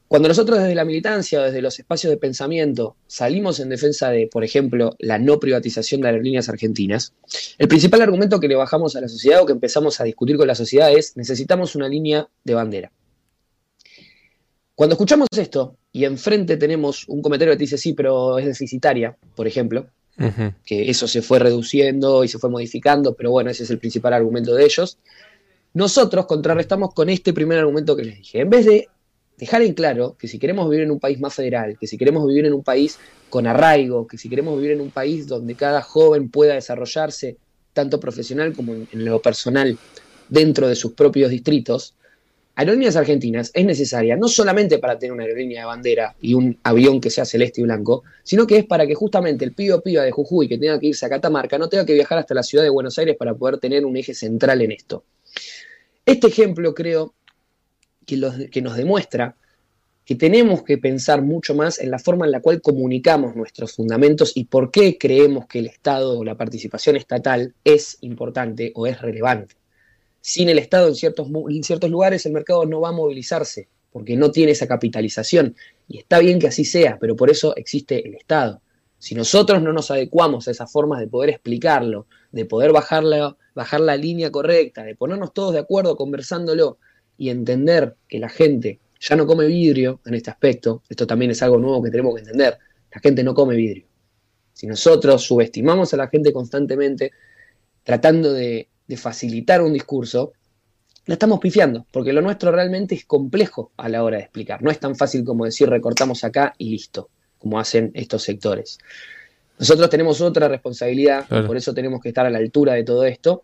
cuando 0.09 0.27
nosotros 0.27 0.59
desde 0.59 0.75
la 0.75 0.85
militancia 0.85 1.39
o 1.39 1.45
desde 1.45 1.63
los 1.63 1.79
espacios 1.79 2.11
de 2.11 2.17
pensamiento 2.17 2.97
salimos 3.07 3.61
en 3.61 3.69
defensa 3.69 4.11
de, 4.11 4.27
por 4.27 4.43
ejemplo, 4.43 4.97
la 4.99 5.21
no 5.21 5.39
privatización 5.39 6.01
de 6.01 6.09
aerolíneas 6.09 6.49
argentinas, 6.49 7.13
el 7.59 7.69
principal 7.69 8.03
argumento 8.03 8.41
que 8.41 8.49
le 8.49 8.57
bajamos 8.57 8.97
a 8.97 9.01
la 9.01 9.07
sociedad 9.07 9.41
o 9.41 9.47
que 9.47 9.53
empezamos 9.53 10.01
a 10.01 10.05
discutir 10.05 10.37
con 10.37 10.49
la 10.49 10.57
sociedad 10.57 10.93
es 10.93 11.17
necesitamos 11.17 11.77
una 11.77 11.89
línea 11.89 12.29
de 12.43 12.55
bandera. 12.55 12.91
Cuando 14.75 14.95
escuchamos 14.95 15.29
esto 15.31 15.77
y 15.95 16.05
enfrente 16.05 16.57
tenemos 16.57 17.07
un 17.07 17.23
comentario 17.23 17.53
que 17.53 17.59
te 17.59 17.65
dice 17.65 17.79
sí, 17.79 17.93
pero 17.93 18.37
es 18.37 18.45
deficitaria, 18.45 19.17
por 19.37 19.47
ejemplo, 19.47 19.87
que 20.67 20.91
eso 20.91 21.07
se 21.07 21.23
fue 21.23 21.39
reduciendo 21.39 22.25
y 22.25 22.29
se 22.29 22.41
fue 22.41 22.51
modificando, 22.51 23.15
pero 23.15 23.31
bueno, 23.31 23.51
ese 23.51 23.63
es 23.63 23.71
el 23.71 23.79
principal 23.79 24.13
argumento 24.13 24.53
de 24.57 24.65
ellos, 24.65 24.99
nosotros 25.73 26.27
contrarrestamos 26.27 26.93
con 26.93 27.11
este 27.11 27.33
primer 27.33 27.61
argumento 27.61 27.95
que 27.95 28.03
les 28.03 28.17
dije. 28.19 28.41
En 28.41 28.51
vez 28.51 28.67
de 28.67 28.89
dejar 29.39 29.63
en 29.63 29.73
claro 29.75 30.17
que 30.19 30.27
si 30.27 30.41
queremos 30.41 30.69
vivir 30.69 30.85
en 30.85 30.91
un 30.91 30.99
país 30.99 31.21
más 31.21 31.33
federal, 31.33 31.79
que 31.79 31.87
si 31.87 31.97
queremos 31.97 32.27
vivir 32.27 32.47
en 32.47 32.55
un 32.55 32.65
país 32.65 32.99
con 33.31 33.47
arraigo, 33.47 34.09
que 34.09 34.19
si 34.19 34.29
queremos 34.29 34.57
vivir 34.57 34.73
en 34.73 34.81
un 34.81 34.91
país 34.91 35.29
donde 35.29 35.55
cada 35.55 35.81
joven 35.81 36.29
pueda 36.29 36.55
desarrollarse 36.55 37.37
tanto 37.73 38.01
profesional 38.01 38.53
como 38.53 38.75
en, 38.75 39.05
lo 39.05 39.23
personal 39.23 39.79
dentro 40.29 40.67
de 40.67 40.75
sus 40.75 40.95
propios 40.95 41.31
distritos, 41.31 41.95
Aerolíneas 42.57 42.95
Argentinas 42.95 43.51
es 43.53 43.65
necesaria 43.65 44.17
no 44.17 44.29
solamente 44.29 44.79
para 44.79 44.97
tener 44.97 45.13
una 45.13 45.25
aerolínea 45.25 45.63
de 45.63 45.67
bandera 45.67 46.15
y 46.21 46.35
un 46.35 46.57
avión 46.63 47.01
que 47.01 47.11
sea 47.11 47.25
celeste 47.25 47.61
y 47.61 47.65
blanco, 47.65 48.05
sino 48.23 48.47
que 48.47 48.59
es 48.59 48.65
para 48.65 48.87
que 48.87 48.95
justamente 48.95 49.45
el 49.45 49.53
pibe 49.55 49.81
piba 49.81 50.05
de 50.05 50.13
Jujuy 50.13 50.47
que 50.47 50.57
tenga 50.57 50.79
que 50.79 50.87
irse 50.87 51.05
a 51.05 51.09
Catamarca 51.09 51.59
no 51.59 51.69
tenga 51.69 51.85
que 51.85 51.95
viajar 51.95 52.19
hasta 52.19 52.33
la 52.33 52.45
ciudad 52.45 52.63
de 52.63 52.71
Buenos 52.71 52.97
Aires 52.99 53.17
para 53.19 53.35
poder 53.35 53.59
tener 53.59 53.85
un 53.85 53.97
eje 53.97 54.15
central 54.15 54.63
en 54.63 54.71
esto. 54.71 55.03
Este 56.07 56.29
ejemplo 56.29 56.75
creo 56.75 57.15
que 58.07 58.63
nos 58.63 58.77
demuestra 58.77 59.35
que 60.05 60.15
tenemos 60.15 60.63
que 60.63 60.79
pensar 60.79 61.23
mucho 61.23 61.55
más 61.55 61.81
en 61.81 61.91
la 61.91 61.99
forma 61.99 62.27
en 62.27 62.33
la 62.33 62.41
cual 62.41 62.61
comunicamos 62.61 63.35
nuestros 63.35 63.73
fundamentos 63.73 64.33
y 64.37 64.45
por 64.45 64.71
qué 64.71 64.97
creemos 64.97 65.47
que 65.47 65.59
el 65.59 65.67
Estado 65.67 66.17
o 66.17 66.23
la 66.23 66.37
participación 66.37 66.95
estatal 66.95 67.55
es 67.65 67.99
importante 68.03 68.71
o 68.77 68.87
es 68.87 69.01
relevante 69.01 69.57
sin 70.27 70.49
el 70.49 70.59
Estado 70.59 70.89
en 70.89 70.95
ciertos, 70.95 71.29
en 71.51 71.63
ciertos 71.63 71.91
lugares 71.91 72.25
el 72.25 72.33
mercado 72.33 72.65
no 72.65 72.81
va 72.81 72.89
a 72.89 72.93
movilizarse, 72.93 73.69
porque 73.93 74.17
no 74.17 74.31
tiene 74.31 74.53
esa 74.53 74.67
capitalización. 74.67 75.55
Y 75.87 75.99
está 75.99 76.19
bien 76.19 76.39
que 76.39 76.47
así 76.47 76.65
sea, 76.65 76.97
pero 76.99 77.15
por 77.15 77.29
eso 77.29 77.55
existe 77.57 78.09
el 78.09 78.15
Estado. 78.15 78.63
Si 78.99 79.15
nosotros 79.15 79.61
no 79.61 79.75
nos 79.75 79.91
adecuamos 79.91 80.49
a 80.49 80.53
esas 80.53 80.73
formas 80.73 81.01
de 81.01 81.09
poder 81.09 81.29
explicarlo, 81.29 82.07
de 82.33 82.47
poder 82.47 82.73
bajar 82.73 83.05
la, 83.05 83.37
bajar 83.55 83.81
la 83.81 83.99
línea 83.99 84.31
correcta, 84.31 84.83
de 84.83 84.95
ponernos 84.95 85.35
todos 85.35 85.53
de 85.53 85.59
acuerdo 85.59 85.95
conversándolo 85.95 86.79
y 87.19 87.29
entender 87.29 87.95
que 88.09 88.19
la 88.19 88.31
gente 88.31 88.81
ya 88.99 89.17
no 89.17 89.27
come 89.27 89.45
vidrio 89.45 90.01
en 90.07 90.15
este 90.15 90.31
aspecto, 90.31 90.83
esto 90.89 91.07
también 91.07 91.33
es 91.33 91.43
algo 91.43 91.59
nuevo 91.59 91.83
que 91.83 91.91
tenemos 91.91 92.15
que 92.15 92.23
entender, 92.23 92.57
la 92.95 93.01
gente 93.03 93.23
no 93.23 93.35
come 93.35 93.57
vidrio. 93.57 93.85
Si 94.55 94.67
nosotros 94.67 95.23
subestimamos 95.23 95.93
a 95.93 95.99
la 95.99 96.09
gente 96.09 96.33
constantemente, 96.33 97.13
tratando 97.83 98.33
de 98.33 98.69
de 98.87 98.97
facilitar 98.97 99.63
un 99.63 99.73
discurso, 99.73 100.33
la 101.07 101.15
estamos 101.15 101.39
pifiando, 101.41 101.87
porque 101.91 102.13
lo 102.13 102.23
nuestro 102.23 102.51
realmente 102.51 102.95
es 102.95 103.05
complejo 103.05 103.73
a 103.77 103.89
la 103.89 104.03
hora 104.03 104.17
de 104.17 104.23
explicar. 104.25 104.63
No 104.63 104.71
es 104.71 104.81
tan 104.81 104.97
fácil 104.97 105.25
como 105.25 105.45
decir 105.45 105.69
recortamos 105.69 106.25
acá 106.25 106.55
y 106.59 106.71
listo, 106.71 107.11
como 107.39 107.59
hacen 107.59 107.91
estos 107.95 108.23
sectores. 108.23 108.79
Nosotros 109.59 109.89
tenemos 109.89 110.21
otra 110.21 110.49
responsabilidad, 110.49 111.27
por 111.47 111.57
eso 111.57 111.73
tenemos 111.73 112.01
que 112.01 112.09
estar 112.09 112.27
a 112.27 112.31
la 112.31 112.39
altura 112.39 112.75
de 112.75 112.85
todo 112.85 113.05
esto 113.05 113.43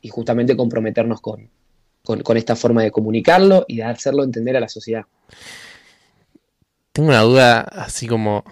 y 0.00 0.08
justamente 0.08 0.56
comprometernos 0.56 1.20
con, 1.20 1.48
con, 2.02 2.36
esta 2.36 2.54
forma 2.54 2.82
de 2.82 2.90
comunicarlo 2.90 3.64
y 3.66 3.76
de 3.76 3.84
hacerlo 3.84 4.24
entender 4.24 4.56
a 4.56 4.60
la 4.60 4.68
sociedad. 4.68 5.04
Tengo 6.92 7.08
una 7.08 7.20
duda 7.20 7.60
así 7.60 8.06
como 8.06 8.44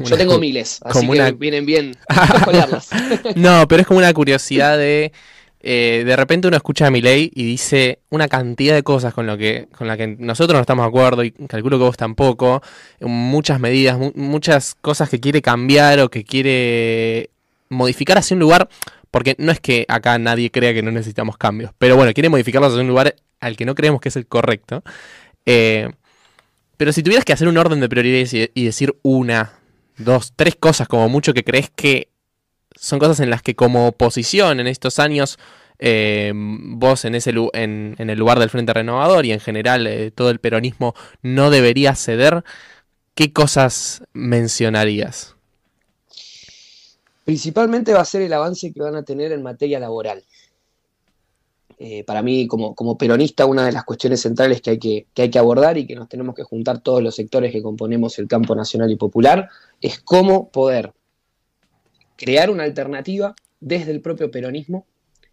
yo 0.00 0.16
tengo 0.16 0.38
miles, 0.38 0.80
así 0.84 1.08
que 1.08 1.32
vienen 1.32 1.66
bien. 1.66 1.96
No, 3.36 3.66
pero 3.68 3.82
es 3.82 3.86
como 3.86 3.98
una 3.98 4.12
curiosidad 4.12 4.78
de... 4.78 5.12
Eh, 5.66 6.02
de 6.04 6.14
repente 6.14 6.46
uno 6.46 6.58
escucha 6.58 6.88
a 6.88 6.90
Milei 6.90 7.30
y 7.34 7.42
dice 7.44 8.00
una 8.10 8.28
cantidad 8.28 8.74
de 8.74 8.82
cosas 8.82 9.14
con 9.14 9.26
lo 9.26 9.38
que 9.38 9.66
con 9.74 9.86
la 9.86 9.96
que 9.96 10.06
nosotros 10.06 10.58
no 10.58 10.60
estamos 10.60 10.84
de 10.84 10.88
acuerdo 10.88 11.24
y 11.24 11.30
calculo 11.30 11.78
que 11.78 11.84
vos 11.84 11.96
tampoco, 11.96 12.60
muchas 13.00 13.58
medidas, 13.60 13.98
muchas 14.14 14.74
cosas 14.74 15.08
que 15.08 15.20
quiere 15.20 15.40
cambiar 15.40 16.00
o 16.00 16.10
que 16.10 16.22
quiere 16.22 17.30
modificar 17.70 18.18
hacia 18.18 18.34
un 18.34 18.40
lugar, 18.40 18.68
porque 19.10 19.36
no 19.38 19.52
es 19.52 19.58
que 19.58 19.86
acá 19.88 20.18
nadie 20.18 20.50
crea 20.50 20.74
que 20.74 20.82
no 20.82 20.90
necesitamos 20.90 21.38
cambios, 21.38 21.72
pero 21.78 21.96
bueno, 21.96 22.12
quiere 22.12 22.28
modificarlos 22.28 22.72
hacia 22.72 22.82
un 22.82 22.88
lugar 22.88 23.16
al 23.40 23.56
que 23.56 23.64
no 23.64 23.74
creemos 23.74 24.02
que 24.02 24.10
es 24.10 24.16
el 24.16 24.26
correcto. 24.26 24.82
Eh, 25.46 25.88
pero 26.76 26.92
si 26.92 27.02
tuvieras 27.02 27.24
que 27.24 27.32
hacer 27.32 27.48
un 27.48 27.56
orden 27.56 27.80
de 27.80 27.88
prioridades 27.88 28.34
y 28.34 28.64
decir 28.64 28.94
una 29.02 29.52
dos, 29.96 30.32
tres 30.36 30.56
cosas 30.56 30.88
como 30.88 31.08
mucho 31.08 31.34
que 31.34 31.44
crees 31.44 31.70
que 31.70 32.08
son 32.74 32.98
cosas 32.98 33.20
en 33.20 33.30
las 33.30 33.42
que 33.42 33.54
como 33.54 33.86
oposición 33.86 34.60
en 34.60 34.66
estos 34.66 34.98
años 34.98 35.38
eh, 35.78 36.32
vos 36.34 37.04
en, 37.04 37.14
ese, 37.14 37.30
en, 37.52 37.96
en, 37.98 38.10
el 38.10 38.18
lugar 38.18 38.38
del 38.38 38.50
Frente 38.50 38.72
Renovador 38.72 39.26
y 39.26 39.32
en 39.32 39.40
general 39.40 39.86
eh, 39.86 40.10
todo 40.10 40.30
el 40.30 40.38
peronismo 40.38 40.94
no 41.22 41.50
debería 41.50 41.94
ceder, 41.94 42.44
¿qué 43.14 43.32
cosas 43.32 44.02
mencionarías? 44.12 45.34
Principalmente 47.24 47.92
va 47.92 48.00
a 48.00 48.04
ser 48.04 48.22
el 48.22 48.32
avance 48.32 48.72
que 48.72 48.80
van 48.80 48.94
a 48.96 49.02
tener 49.02 49.32
en 49.32 49.42
materia 49.42 49.80
laboral. 49.80 50.22
Eh, 51.78 52.04
para 52.04 52.22
mí, 52.22 52.46
como, 52.46 52.74
como, 52.74 52.96
peronista, 52.96 53.46
una 53.46 53.66
de 53.66 53.72
las 53.72 53.84
cuestiones 53.84 54.20
centrales 54.20 54.60
que 54.60 54.70
hay 54.70 54.78
que, 54.78 55.06
que 55.12 55.22
hay 55.22 55.30
que 55.30 55.38
abordar 55.38 55.76
y 55.76 55.86
que 55.86 55.94
nos 55.96 56.08
tenemos 56.08 56.34
que 56.34 56.44
juntar 56.44 56.80
todos 56.80 57.02
los 57.02 57.14
sectores 57.14 57.52
que 57.52 57.62
componemos 57.62 58.18
el 58.18 58.28
campo 58.28 58.54
nacional 58.54 58.90
y 58.90 58.96
popular 58.96 59.48
es 59.80 59.98
cómo 60.00 60.50
poder 60.50 60.92
crear 62.16 62.50
una 62.50 62.64
alternativa 62.64 63.34
desde 63.60 63.90
el 63.90 64.00
propio 64.00 64.30
peronismo 64.30 64.86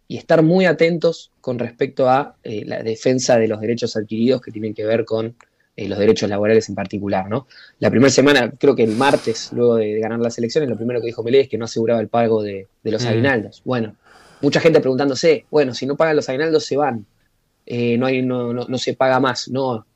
y 0.08 0.16
estar 0.16 0.42
muy 0.42 0.66
atentos 0.66 1.30
con 1.40 1.58
respecto 1.58 2.08
a 2.08 2.36
eh, 2.42 2.64
la 2.66 2.82
defensa 2.82 3.38
de 3.38 3.48
los 3.48 3.60
derechos 3.60 3.96
adquiridos 3.96 4.40
que 4.40 4.50
tienen 4.50 4.74
que 4.74 4.84
ver 4.84 5.04
con 5.04 5.36
eh, 5.74 5.88
los 5.88 5.98
derechos 5.98 6.28
laborales 6.28 6.68
en 6.68 6.74
particular. 6.74 7.30
¿no? 7.30 7.46
La 7.78 7.90
primera 7.90 8.10
semana, 8.10 8.52
creo 8.58 8.76
que 8.76 8.84
el 8.84 8.94
martes, 8.94 9.50
luego 9.54 9.76
de, 9.76 9.98
ganar 10.00 10.18
las 10.18 10.36
elecciones, 10.36 10.68
lo 10.68 10.76
primero 10.76 11.00
que 11.00 11.06
dijo 11.06 11.22
Melé 11.22 11.40
es 11.40 11.48
que 11.48 11.56
no 11.56 11.64
aseguraba 11.64 12.00
el 12.00 12.08
pago 12.08 12.42
de, 12.42 12.68
los 12.82 13.04
mm. 13.04 13.08
aguinaldos. 13.08 13.62
Bueno, 13.64 13.96
mucha 14.42 14.60
gente 14.60 14.80
preguntándose, 14.80 15.46
bueno, 15.50 15.72
si 15.72 15.86
no 15.86 15.96
pagan 15.96 16.16
los 16.16 16.28
aguinaldos 16.28 16.66
se 16.66 16.76
van, 16.76 17.06
eh, 17.64 17.96
no, 17.96 18.06
hay, 18.06 18.22
no, 18.22 18.52
no, 18.52 18.78
se 18.78 18.94
paga 18.94 19.20
más. 19.20 19.48
No, 19.48 19.86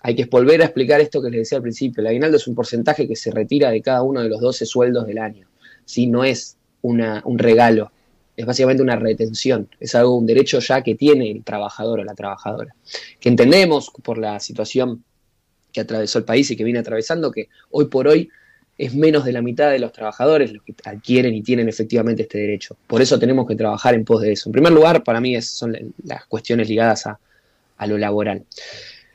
hay 0.00 0.16
que 0.16 0.24
volver 0.24 0.62
a 0.62 0.64
explicar 0.64 1.00
esto 1.00 1.22
que 1.22 1.30
les 1.30 1.40
decía 1.40 1.58
al 1.58 1.62
principio. 1.62 2.00
El 2.00 2.08
aguinaldo 2.08 2.36
es 2.36 2.46
un 2.46 2.54
porcentaje 2.54 3.06
que 3.06 3.16
se 3.16 3.30
retira 3.30 3.70
de 3.70 3.82
cada 3.82 4.02
uno 4.02 4.22
de 4.22 4.28
los 4.28 4.40
12 4.40 4.66
sueldos 4.66 5.06
del 5.06 5.18
año. 5.18 5.48
¿sí? 5.84 6.06
No 6.06 6.24
es 6.24 6.56
una, 6.80 7.22
un 7.24 7.38
regalo, 7.38 7.92
es 8.36 8.46
básicamente 8.46 8.82
una 8.82 8.96
retención. 8.96 9.68
Es 9.78 9.94
algo, 9.94 10.16
un 10.16 10.26
derecho 10.26 10.58
ya 10.60 10.82
que 10.82 10.94
tiene 10.94 11.30
el 11.30 11.44
trabajador 11.44 12.00
o 12.00 12.04
la 12.04 12.14
trabajadora. 12.14 12.74
Que 13.20 13.28
entendemos 13.28 13.90
por 14.02 14.18
la 14.18 14.40
situación 14.40 15.04
que 15.70 15.80
atravesó 15.80 16.18
el 16.18 16.24
país 16.24 16.50
y 16.50 16.56
que 16.56 16.64
viene 16.64 16.80
atravesando, 16.80 17.30
que 17.30 17.48
hoy 17.70 17.86
por 17.86 18.08
hoy 18.08 18.30
es 18.78 18.94
menos 18.94 19.24
de 19.24 19.32
la 19.32 19.42
mitad 19.42 19.70
de 19.70 19.78
los 19.78 19.92
trabajadores 19.92 20.52
los 20.52 20.62
que 20.62 20.74
adquieren 20.84 21.34
y 21.34 21.42
tienen 21.42 21.68
efectivamente 21.68 22.22
este 22.22 22.38
derecho. 22.38 22.76
Por 22.86 23.02
eso 23.02 23.18
tenemos 23.18 23.46
que 23.46 23.54
trabajar 23.54 23.94
en 23.94 24.04
pos 24.04 24.22
de 24.22 24.32
eso. 24.32 24.48
En 24.48 24.52
primer 24.52 24.72
lugar, 24.72 25.04
para 25.04 25.20
mí 25.20 25.40
son 25.42 25.94
las 26.04 26.26
cuestiones 26.26 26.68
ligadas 26.68 27.06
a, 27.06 27.18
a 27.76 27.86
lo 27.86 27.98
laboral. 27.98 28.44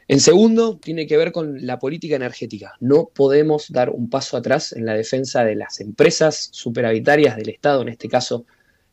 En 0.07 0.21
segundo, 0.21 0.77
tiene 0.77 1.05
que 1.05 1.17
ver 1.17 1.33
con 1.33 1.65
la 1.65 1.79
política 1.79 2.15
energética. 2.15 2.75
No 2.79 3.09
podemos 3.13 3.69
dar 3.69 3.89
un 3.89 4.09
paso 4.09 4.37
atrás 4.37 4.71
en 4.71 4.85
la 4.85 4.93
defensa 4.93 5.43
de 5.43 5.55
las 5.55 5.81
empresas 5.81 6.47
superavitarias 6.51 7.35
del 7.35 7.49
Estado, 7.49 7.81
en 7.81 7.89
este 7.89 8.07
caso, 8.07 8.45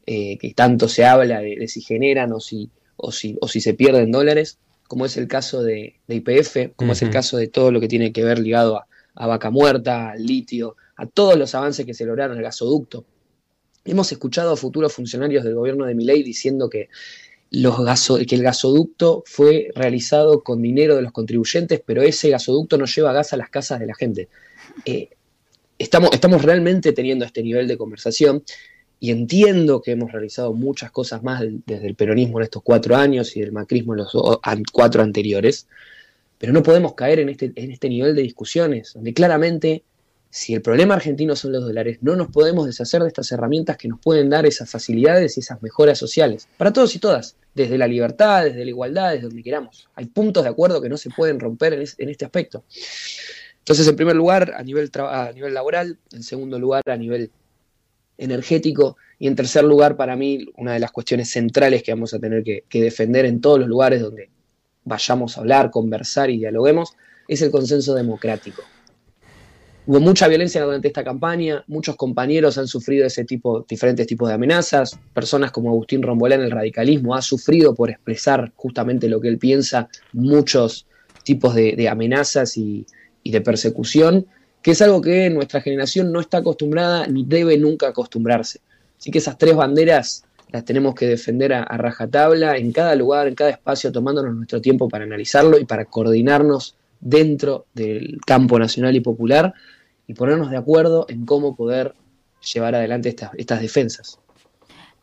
eh, 0.07 0.39
que 0.39 0.55
tanto 0.55 0.89
se 0.89 1.05
habla 1.05 1.41
de, 1.41 1.69
si 1.69 1.83
generan 1.83 2.33
o 2.33 2.41
si, 2.41 2.69
o, 2.97 3.13
si, 3.13 3.37
o 3.41 3.47
si, 3.47 3.61
se 3.61 3.75
pierden 3.75 4.11
dólares, 4.11 4.59
como 4.89 5.07
es 5.07 5.17
el 5.17 5.29
caso 5.29 5.63
de, 5.63 5.95
IPF, 6.09 6.75
como 6.75 6.93
es 6.93 7.03
el 7.03 7.11
caso 7.11 7.37
de 7.37 7.47
todo 7.47 7.71
lo 7.71 7.81
que 7.81 7.89
tiene 7.89 8.13
que 8.13 8.25
ver 8.25 8.41
ligado 8.41 8.79
a, 8.79 8.87
a 9.15 9.27
vaca 9.27 9.51
muerta, 9.51 10.11
al 10.13 10.25
litio, 10.25 10.77
a 10.97 11.07
todos 11.07 11.37
los 11.39 11.55
avances 11.55 11.87
que 11.87 11.95
se 11.95 12.05
lograron 12.05 12.37
el 12.37 12.43
gasoducto. 12.43 13.05
Hemos 13.85 14.11
escuchado 14.13 14.53
a 14.53 14.57
futuros 14.57 14.93
funcionarios 14.93 15.45
del 15.45 15.55
gobierno 15.55 15.85
de 15.87 15.95
Miley 15.95 16.23
diciendo 16.23 16.69
que 16.71 16.89
que 18.27 18.35
el 18.35 18.43
gasoducto 18.43 19.23
fue 19.27 19.69
realizado 19.75 20.43
con 20.43 20.61
dinero 20.61 20.97
de 20.97 21.03
los 21.03 21.13
contribuyentes, 21.13 21.81
pero 21.85 22.03
ese 22.03 22.31
gasoducto 22.31 22.77
no 22.79 22.87
lleva 22.87 23.13
gas 23.13 23.33
a 23.33 23.37
las 23.37 23.51
casas 23.51 23.79
de 23.81 23.87
la 23.87 23.95
gente. 23.95 24.29
Eh, 24.85 25.11
estamos, 25.79 26.11
estamos 26.13 26.43
realmente 26.43 26.93
teniendo 26.93 27.25
este 27.25 27.43
nivel 27.43 27.69
de 27.69 27.77
conversación 27.77 28.43
y 28.99 29.11
entiendo 29.11 29.83
que 29.83 29.93
hemos 29.93 30.11
realizado 30.11 30.53
muchas 30.53 30.91
cosas 30.91 31.23
más 31.23 31.43
desde 31.67 31.87
el 31.87 31.95
peronismo 31.95 32.39
en 32.39 32.45
estos 32.45 32.63
cuatro 32.63 32.97
años 32.97 33.37
y 33.37 33.41
del 33.41 33.53
macrismo 33.53 33.95
en 33.95 33.99
los 33.99 34.41
cuatro 34.73 35.03
anteriores, 35.03 35.69
pero 36.45 36.53
no 36.53 36.63
podemos 36.63 36.93
caer 36.93 37.21
en 37.21 37.31
este, 37.31 37.53
en 37.57 37.71
este 37.71 37.89
nivel 37.89 38.15
de 38.15 38.21
discusiones, 38.21 38.93
donde 38.93 39.15
claramente 39.15 39.83
si 40.29 40.53
el 40.53 40.61
problema 40.61 40.93
argentino 40.93 41.35
son 41.37 41.53
los 41.53 41.65
dólares, 41.65 42.01
no 42.03 42.17
nos 42.17 42.29
podemos 42.29 42.67
deshacer 42.67 43.01
de 43.01 43.09
estas 43.09 43.33
herramientas 43.33 43.79
que 43.79 43.89
nos 43.89 43.99
pueden 43.99 44.29
dar 44.29 44.45
esas 44.45 44.69
facilidades 44.69 45.39
y 45.39 45.41
esas 45.41 45.63
mejoras 45.63 45.97
sociales, 45.97 46.47
para 46.59 46.71
todos 46.71 46.95
y 46.95 46.99
todas, 46.99 47.39
desde 47.55 47.79
la 47.79 47.87
libertad, 47.87 48.45
desde 48.45 48.63
la 48.63 48.71
igualdad, 48.71 49.13
desde 49.13 49.23
donde 49.23 49.43
queramos. 49.43 49.89
Hay 49.95 50.05
puntos 50.05 50.45
de 50.45 50.51
acuerdo 50.51 50.83
que 50.83 50.91
no 50.91 50.99
se 50.99 51.09
pueden 51.09 51.41
romper 51.41 51.73
en, 51.73 52.11
este 52.11 52.27
aspecto. 52.27 52.65
Entonces, 53.61 53.89
en 53.89 53.97
primer 53.97 54.17
lugar, 54.17 54.53
a 54.55 54.63
nivel, 54.63 54.91
a 54.99 55.33
nivel 55.35 55.55
laboral, 55.55 55.99
en 56.13 56.23
segundo 56.23 56.59
lugar, 56.59 56.83
a 56.85 56.97
nivel 56.99 57.31
energético, 58.19 58.99
y 59.19 59.29
en 59.29 59.35
tercer 59.35 59.65
lugar, 59.65 59.97
para 59.97 60.15
mí, 60.15 60.47
una 60.59 60.75
de 60.75 60.81
las 60.81 60.93
cuestiones 60.93 61.31
centrales 61.31 61.83
que 61.83 61.93
vamos 61.93 62.13
a 62.13 62.19
tener 62.19 62.45
que 62.45 62.83
defender 62.83 63.25
en 63.25 63.41
todos 63.41 63.61
los 63.61 63.69
lugares 63.69 64.03
donde 64.03 64.29
vayamos 64.85 65.37
a 65.37 65.41
hablar, 65.41 65.71
conversar 65.71 66.31
y 66.31 66.39
dialoguemos, 66.39 66.95
es 67.29 67.43
el 67.43 67.51
consenso 67.51 67.95
democrático. 67.95 68.63
Hubo 69.87 70.01
mucha 70.01 70.29
violencia 70.29 70.65
durante 70.65 70.89
esta 70.89 71.05
campaña, 71.05 71.63
muchos 71.67 71.97
compañeros 71.97 72.57
han 72.57 72.67
sufrido 72.67 73.07
ese 73.07 73.27
tipo, 73.27 73.67
diferentes 73.69 74.07
tipos 74.07 74.29
de 74.29 74.35
amenazas, 74.35 74.99
personas 75.13 75.53
como 75.53 75.69
Agustín 75.69 76.03
Rombolán, 76.03 76.41
el 76.41 76.51
radicalismo, 76.51 77.15
ha 77.15 77.21
sufrido 77.21 77.75
por 77.75 77.91
expresar 77.91 78.53
justamente 78.57 79.11
lo 79.11 79.21
que 79.21 79.29
él 79.29 79.37
piensa, 79.37 79.91
muchos 80.15 80.87
tipos 81.23 81.55
de, 81.55 81.87
amenazas 81.89 82.57
y, 82.57 82.87
de 83.25 83.41
persecución, 83.43 84.27
que 84.63 84.71
es 84.71 84.81
algo 84.81 85.03
que 85.03 85.29
nuestra 85.29 85.61
generación 85.61 86.13
no 86.13 86.21
está 86.21 86.39
acostumbrada 86.39 87.07
ni 87.07 87.25
debe 87.25 87.59
nunca 87.59 87.89
acostumbrarse. 87.89 88.61
Así 88.99 89.11
que 89.11 89.19
esas 89.19 89.37
tres 89.37 89.55
banderas 89.55 90.25
las 90.55 90.65
tenemos 90.65 90.95
que 90.95 91.09
defender 91.09 91.53
a, 91.53 91.65
rajatabla 91.65 92.57
en 92.57 92.71
cada 92.71 92.95
lugar, 92.95 93.27
en 93.27 93.35
cada 93.35 93.51
espacio, 93.51 93.91
tomándonos 93.91 94.37
nuestro 94.37 94.61
tiempo 94.61 94.89
para 94.89 95.03
analizarlo 95.03 95.59
y 95.59 95.65
para 95.65 95.85
coordinarnos 95.85 96.77
dentro 97.01 97.67
del 97.75 98.21
campo 98.25 98.57
nacional 98.57 98.95
y 98.95 99.01
popular 99.01 99.53
y 100.07 100.15
ponernos 100.15 100.53
de 100.53 100.57
acuerdo 100.57 101.07
en 101.09 101.27
cómo 101.27 101.57
poder 101.57 101.97
llevar 102.55 102.77
adelante 102.77 103.17
estas 103.37 103.61
defensas. 103.61 104.21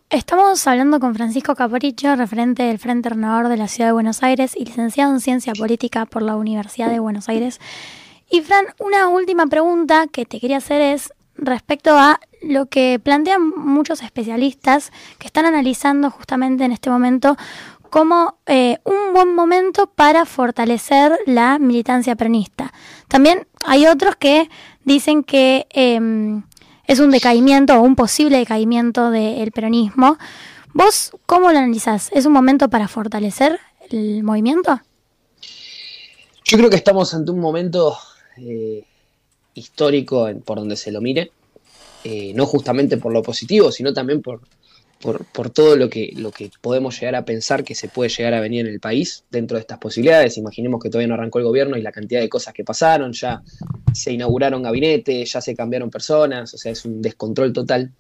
Estamos 0.10 0.66
hablando 0.68 1.02
con 1.02 1.16
Francisco 1.16 1.54
Caporicho, 1.54 2.16
referente 2.16 2.64
del 2.64 2.80
Frente 2.80 3.10
Renovador 3.10 3.50
de 3.50 3.58
la 3.58 3.68
Ciudad 3.68 3.90
de 3.90 3.94
Buenos 3.94 4.24
Aires 4.24 4.56
y 4.56 4.64
licenciado 4.64 5.12
en 5.12 5.20
Ciencia 5.20 5.52
Política 5.52 6.06
por 6.06 6.22
la 6.22 6.38
Universidad 6.38 6.90
de 6.90 7.00
Buenos 7.00 7.28
Aires. 7.28 7.60
Y 8.30 8.40
Fran, 8.40 8.68
una 8.80 9.10
última 9.10 9.48
pregunta 9.48 10.08
que 10.08 10.26
te 10.26 10.40
quería 10.40 10.58
hacer 10.58 10.80
es 10.80 11.12
respecto 11.42 11.98
a 11.98 12.20
lo 12.42 12.68
que 12.68 13.00
plantean 13.04 13.50
muchos 13.50 14.02
especialistas 14.02 14.92
que 15.20 15.28
están 15.28 15.46
analizando 15.46 16.10
justamente 16.10 16.64
en 16.64 16.72
este 16.72 16.90
momento 16.90 17.36
como 17.90 18.38
eh, 18.46 18.78
un 18.86 19.14
buen 19.14 19.36
momento 19.36 19.88
para 19.88 20.26
fortalecer 20.26 21.20
la 21.26 21.60
militancia 21.60 22.16
peronista. 22.16 22.72
También 23.10 23.48
hay 23.66 23.86
otros 23.86 24.16
que 24.16 24.50
dicen 24.86 25.24
que 25.24 25.68
eh, 25.72 26.00
es 26.88 27.00
un 27.00 27.12
decaimiento 27.12 27.76
o 27.76 27.82
un 27.82 27.96
posible 27.96 28.38
decaimiento 28.38 29.12
del 29.12 29.52
peronismo. 29.52 30.18
¿Vos 30.74 31.12
cómo 31.26 31.52
lo 31.52 31.58
analizás? 31.58 32.10
¿Es 32.14 32.26
un 32.26 32.34
momento 32.34 32.70
para 32.70 32.88
fortalecer 32.88 33.60
el 33.90 34.24
movimiento? 34.24 34.80
Yo 36.46 36.58
creo 36.58 36.70
que 36.70 36.78
estamos 36.78 37.14
ante 37.14 37.32
un 37.32 37.40
momento 37.40 37.98
eh, 38.38 38.86
histórico 39.54 40.30
por 40.46 40.58
donde 40.58 40.76
se 40.76 40.92
lo 40.92 41.02
mire, 41.02 41.32
eh, 42.04 42.34
no 42.34 42.46
justamente 42.46 42.98
por 42.98 43.14
lo 43.14 43.22
positivo, 43.22 43.72
sino 43.72 43.94
también 43.94 44.22
por, 44.22 44.42
por, 45.00 45.26
por, 45.26 45.50
todo 45.50 45.76
lo 45.76 45.90
que, 45.90 46.14
lo 46.16 46.32
que 46.32 46.50
podemos 46.62 47.00
llegar 47.00 47.16
a 47.16 47.26
pensar 47.26 47.64
que 47.64 47.76
se 47.76 47.90
puede 47.90 48.10
llegar 48.10 48.34
a 48.34 48.40
venir 48.40 48.66
en 48.66 48.74
el 48.74 48.80
país 48.80 49.24
dentro 49.30 49.58
de 49.58 49.62
estas 49.62 49.78
posibilidades. 49.78 50.38
Imaginemos 50.38 50.82
que 50.82 50.90
todavía 50.90 51.08
no 51.08 51.14
arrancó 51.16 51.40
el 51.40 51.46
gobierno 51.46 51.78
y 51.78 51.82
la 51.82 51.92
cantidad 51.92 52.22
de 52.22 52.30
cosas 52.30 52.54
que 52.54 52.64
pasaron, 52.64 53.14
ya 53.14 53.44
se 53.94 54.14
inauguraron 54.14 54.64
gabinetes, 54.64 55.32
ya 55.32 55.42
se 55.42 55.56
cambiaron 55.56 55.90
personas, 55.90 56.54
o 56.54 56.58
sea, 56.58 56.72
es 56.72 56.86
un 56.86 57.02
descontrol 57.02 57.54
total. 57.54 57.92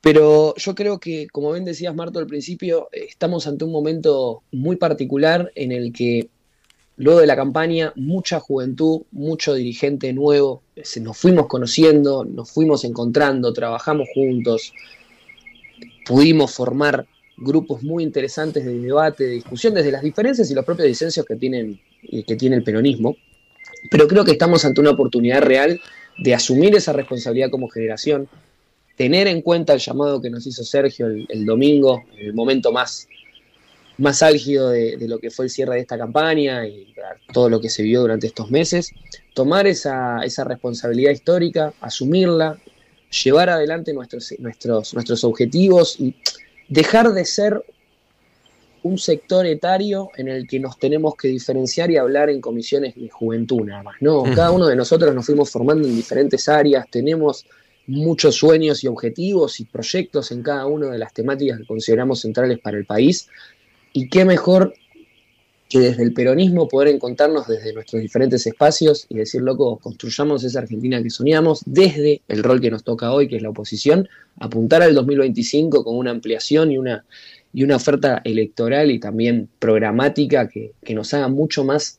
Pero 0.00 0.54
yo 0.56 0.74
creo 0.74 1.00
que, 1.00 1.26
como 1.28 1.52
bien 1.52 1.64
decías, 1.64 1.94
Marto, 1.94 2.18
al 2.18 2.26
principio, 2.26 2.88
estamos 2.92 3.46
ante 3.46 3.64
un 3.64 3.72
momento 3.72 4.42
muy 4.52 4.76
particular 4.76 5.50
en 5.56 5.72
el 5.72 5.92
que 5.92 6.28
luego 6.96 7.20
de 7.20 7.26
la 7.26 7.36
campaña, 7.36 7.92
mucha 7.96 8.40
juventud, 8.40 9.02
mucho 9.12 9.54
dirigente 9.54 10.12
nuevo, 10.12 10.62
nos 11.00 11.16
fuimos 11.16 11.46
conociendo, 11.46 12.24
nos 12.24 12.50
fuimos 12.50 12.84
encontrando, 12.84 13.52
trabajamos 13.52 14.08
juntos, 14.14 14.72
pudimos 16.06 16.54
formar 16.54 17.06
grupos 17.36 17.82
muy 17.82 18.02
interesantes 18.02 18.64
de 18.64 18.78
debate, 18.78 19.24
de 19.24 19.30
discusión, 19.32 19.74
desde 19.74 19.92
las 19.92 20.02
diferencias 20.02 20.50
y 20.50 20.54
los 20.54 20.64
propios 20.64 20.88
disensos 20.88 21.24
que, 21.26 21.36
tienen, 21.36 21.78
que 22.26 22.36
tiene 22.36 22.56
el 22.56 22.64
peronismo. 22.64 23.16
Pero 23.90 24.08
creo 24.08 24.24
que 24.24 24.32
estamos 24.32 24.64
ante 24.64 24.80
una 24.80 24.90
oportunidad 24.90 25.42
real 25.42 25.78
de 26.18 26.34
asumir 26.34 26.74
esa 26.74 26.94
responsabilidad 26.94 27.50
como 27.50 27.68
generación, 27.68 28.26
tener 28.96 29.26
en 29.26 29.42
cuenta 29.42 29.74
el 29.74 29.80
llamado 29.80 30.22
que 30.22 30.30
nos 30.30 30.46
hizo 30.46 30.64
Sergio 30.64 31.08
el 31.08 31.44
domingo, 31.44 32.04
el 32.16 32.32
momento 32.32 32.72
más, 32.72 33.06
más 33.98 34.22
álgido 34.22 34.70
de, 34.70 34.96
de, 34.96 35.08
lo 35.08 35.18
que 35.18 35.30
fue 35.30 35.46
el 35.46 35.50
cierre 35.50 35.74
de 35.74 35.80
esta 35.80 35.96
campaña 35.96 36.66
y 36.66 36.94
todo 37.32 37.48
lo 37.48 37.60
que 37.60 37.70
se 37.70 37.82
vio 37.82 38.00
durante 38.00 38.26
estos 38.26 38.50
meses, 38.50 38.92
tomar 39.34 39.66
esa, 39.66 40.20
esa 40.24 40.44
responsabilidad 40.44 41.12
histórica, 41.12 41.72
asumirla, 41.80 42.58
llevar 43.24 43.50
adelante 43.50 43.92
nuestros, 43.92 44.34
nuestros, 44.38 44.94
nuestros 44.94 45.24
objetivos 45.24 45.98
y 45.98 46.14
dejar 46.68 47.12
de 47.12 47.24
ser 47.24 47.64
un 48.82 48.98
sector 48.98 49.46
etario 49.46 50.10
en 50.16 50.28
el 50.28 50.46
que 50.46 50.60
nos 50.60 50.78
tenemos 50.78 51.16
que 51.16 51.28
diferenciar 51.28 51.90
y 51.90 51.96
hablar 51.96 52.30
en 52.30 52.40
comisiones 52.40 52.94
de 52.94 53.08
juventud 53.08 53.64
nada 53.64 53.82
más. 53.82 53.96
No, 54.00 54.22
cada 54.34 54.52
uno 54.52 54.66
de 54.66 54.76
nosotros 54.76 55.12
nos 55.14 55.26
fuimos 55.26 55.50
formando 55.50 55.88
en 55.88 55.96
diferentes 55.96 56.48
áreas, 56.48 56.86
tenemos 56.90 57.46
muchos 57.88 58.36
sueños 58.36 58.82
y 58.84 58.88
objetivos 58.88 59.60
y 59.60 59.64
proyectos 59.64 60.30
en 60.32 60.42
cada 60.42 60.66
una 60.66 60.90
de 60.90 60.98
las 60.98 61.12
temáticas 61.12 61.58
que 61.58 61.66
consideramos 61.66 62.20
centrales 62.20 62.58
para 62.58 62.76
el 62.76 62.84
país. 62.84 63.28
Y 63.96 64.10
qué 64.10 64.26
mejor 64.26 64.74
que 65.70 65.78
desde 65.78 66.02
el 66.02 66.12
peronismo 66.12 66.68
poder 66.68 66.88
encontrarnos 66.88 67.48
desde 67.48 67.72
nuestros 67.72 68.02
diferentes 68.02 68.46
espacios 68.46 69.06
y 69.08 69.16
decir, 69.16 69.40
loco, 69.40 69.78
construyamos 69.78 70.44
esa 70.44 70.58
Argentina 70.58 71.02
que 71.02 71.08
soñamos 71.08 71.62
desde 71.64 72.20
el 72.28 72.42
rol 72.42 72.60
que 72.60 72.70
nos 72.70 72.84
toca 72.84 73.10
hoy, 73.10 73.26
que 73.26 73.36
es 73.36 73.42
la 73.42 73.48
oposición, 73.48 74.06
apuntar 74.38 74.82
al 74.82 74.94
2025 74.94 75.82
con 75.82 75.96
una 75.96 76.10
ampliación 76.10 76.72
y 76.72 76.76
una, 76.76 77.06
y 77.54 77.64
una 77.64 77.76
oferta 77.76 78.20
electoral 78.22 78.90
y 78.90 79.00
también 79.00 79.48
programática 79.58 80.46
que, 80.46 80.72
que 80.84 80.94
nos 80.94 81.14
haga 81.14 81.28
mucho 81.28 81.64
más 81.64 81.98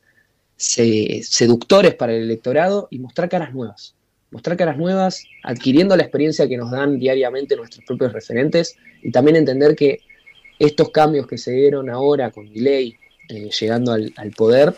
se, 0.56 1.24
seductores 1.24 1.96
para 1.96 2.14
el 2.14 2.22
electorado 2.22 2.90
y 2.92 3.00
mostrar 3.00 3.28
caras 3.28 3.56
nuevas. 3.56 3.96
Mostrar 4.30 4.56
caras 4.56 4.78
nuevas, 4.78 5.24
adquiriendo 5.44 5.98
la 5.98 6.04
experiencia 6.04 6.48
que 6.48 6.58
nos 6.58 6.70
dan 6.70 7.00
diariamente 7.00 7.56
nuestros 7.56 7.84
propios 7.86 8.14
referentes 8.14 8.76
y 9.02 9.10
también 9.10 9.36
entender 9.36 9.76
que 9.76 10.02
estos 10.60 10.90
cambios 10.90 11.28
que 11.28 11.38
se 11.38 11.52
dieron 11.52 11.90
ahora 11.90 12.32
con 12.32 12.50
mi 12.50 12.60
ley, 12.60 12.96
eh, 13.30 13.50
llegando 13.60 13.92
al, 13.92 14.14
al, 14.18 14.32
poder, 14.32 14.74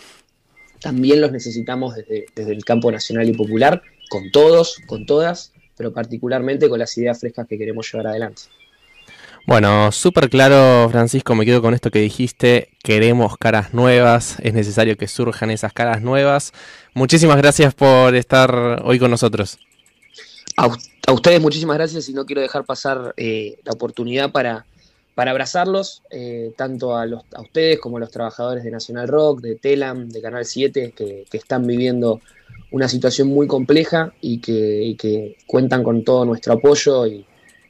también 0.82 1.22
los 1.22 1.32
necesitamos 1.32 1.96
desde, 1.96 2.26
desde, 2.36 2.54
el 2.54 2.66
campo 2.66 2.92
nacional 2.92 3.30
y 3.30 3.34
popular, 3.34 3.82
con 4.10 4.32
todos, 4.32 4.80
con 4.88 5.06
todas, 5.06 5.54
pero 5.78 5.94
particularmente 5.94 6.68
con 6.68 6.80
las 6.80 6.98
ideas 6.98 7.20
frescas 7.20 7.48
que 7.48 7.58
queremos 7.58 7.92
llevar 7.92 8.08
adelante. 8.08 8.44
Bueno, 9.50 9.92
súper 9.92 10.30
claro, 10.30 10.90
Francisco, 10.92 11.34
me 11.34 11.46
quedo 11.46 11.62
con 11.62 11.74
esto 11.74 11.90
que 11.90 12.00
dijiste, 12.00 12.70
queremos 12.84 13.36
caras 13.38 13.74
nuevas, 13.74 14.38
es 14.44 14.54
necesario 14.54 14.96
que 14.96 15.08
surjan 15.08 15.50
esas 15.50 15.74
caras 15.74 16.02
nuevas. 16.02 16.54
Muchísimas 16.94 17.38
gracias 17.38 17.74
por 17.74 18.16
estar 18.16 18.84
hoy 18.84 19.00
con 19.00 19.10
nosotros. 19.10 19.58
A, 20.56 20.70
a 21.08 21.12
ustedes 21.12 21.42
muchísimas 21.42 21.78
gracias 21.78 22.08
y 22.10 22.14
no 22.14 22.26
quiero 22.26 22.42
dejar 22.42 22.64
pasar 22.66 23.16
eh, 23.18 23.58
la 23.64 23.72
oportunidad 23.72 24.32
para, 24.32 24.68
para 25.20 25.32
abrazarlos, 25.32 26.02
eh, 26.12 26.54
tanto 26.56 26.96
a, 26.96 27.06
los, 27.06 27.26
a, 27.34 27.42
ustedes 27.42 27.78
como 27.78 27.98
a 27.98 28.00
los 28.00 28.10
trabajadores 28.10 28.64
de 28.64 28.72
Nacional 28.72 29.10
Rock, 29.10 29.42
de 29.42 29.56
Telam, 29.56 30.08
de 30.08 30.22
Canal 30.22 30.46
7, 30.46 30.94
que, 30.96 31.26
están 31.34 31.68
viviendo 31.68 32.22
una 32.72 32.88
situación 32.88 33.28
muy 33.28 33.46
compleja 33.46 34.14
y 34.22 34.40
que, 34.40 34.82
y 34.82 35.36
cuentan 35.46 35.84
con 35.84 36.06
todo 36.06 36.24
nuestro 36.24 36.54
apoyo 36.54 37.06
y, 37.06 37.26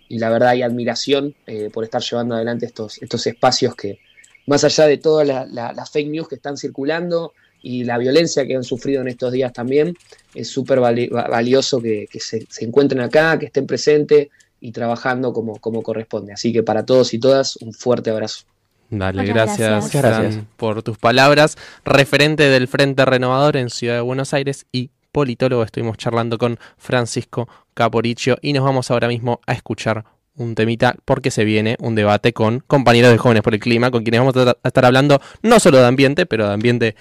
y 0.10 0.20
la 0.20 0.30
verdad 0.30 0.50
hay 0.50 0.62
admiración 0.62 1.34
eh, 1.48 1.72
por 1.74 1.84
estar 1.84 2.04
llevando 2.04 2.36
adelante 2.36 2.68
estos, 2.68 3.02
estos 3.02 3.26
espacios 3.26 3.76
que, 3.76 3.98
más 4.46 4.64
allá 4.64 4.86
de 4.86 5.00
todas 5.00 5.28
las 5.28 5.52
la, 5.52 5.74
la 5.74 5.88
fake 5.88 6.12
news 6.12 6.28
que 6.28 6.36
están 6.36 6.56
circulando 6.56 7.34
y 7.64 7.84
la 7.84 7.98
violencia 7.98 8.46
que 8.46 8.58
han 8.58 8.64
sufrido 8.64 9.02
en 9.02 9.08
estos 9.08 9.32
días 9.32 9.54
también, 9.54 9.98
es 10.36 10.50
súper 10.50 10.80
vali 10.82 11.08
valioso 11.08 11.82
que, 11.82 12.08
se 12.20 12.46
encuentren 12.64 13.02
acá, 13.02 13.40
que 13.40 13.48
estén 13.48 13.66
presentes 13.66 14.28
y 14.60 14.72
trabajando 14.72 15.34
como, 15.34 15.58
como 15.60 15.82
corresponde. 15.82 16.34
Así 16.34 16.54
que 16.54 16.64
para 16.64 16.86
todos 16.86 17.14
y 17.14 17.20
todas, 17.20 17.56
un 17.58 17.74
fuerte 17.74 18.10
abrazo. 18.10 18.46
Dale, 18.90 19.24
gracias, 19.26 19.70
gracias, 19.70 20.04
gracias, 20.04 20.44
por 20.58 20.82
tus 20.82 20.98
palabras. 20.98 21.58
Referente 21.86 22.50
del 22.50 22.68
Frente 22.68 23.06
Renovador 23.06 23.56
en 23.56 23.70
Ciudad 23.70 23.96
de 23.96 24.02
Buenos 24.02 24.34
Aires 24.34 24.66
y 24.72 24.90
politólogo, 25.12 25.64
estuvimos 25.64 25.98
charlando 25.98 26.38
con 26.38 26.60
Francisco 26.78 27.48
Caporicio 27.74 28.38
y 28.42 28.54
nos 28.54 28.64
vamos 28.64 28.90
ahora 28.90 29.08
mismo 29.08 29.42
a 29.46 29.54
escuchar 29.54 30.06
un 30.36 30.56
temita 30.56 30.96
porque 31.06 31.32
se 31.32 31.44
viene 31.44 31.76
un 31.80 31.96
debate 31.96 32.34
con 32.34 32.62
compañeros 32.62 33.12
de 33.12 33.18
Jóvenes 33.18 33.44
por 33.44 33.54
el 33.54 33.60
Clima, 33.60 33.92
con 33.92 34.04
quienes 34.04 34.22
vamos 34.22 34.36
a 34.38 34.56
estar 34.64 34.86
hablando 34.86 35.22
no 35.44 35.60
solo 35.60 35.78
de 35.80 35.86
ambiente, 35.86 36.26
pero 36.26 36.48
de 36.48 36.54
ambiente 36.54 36.96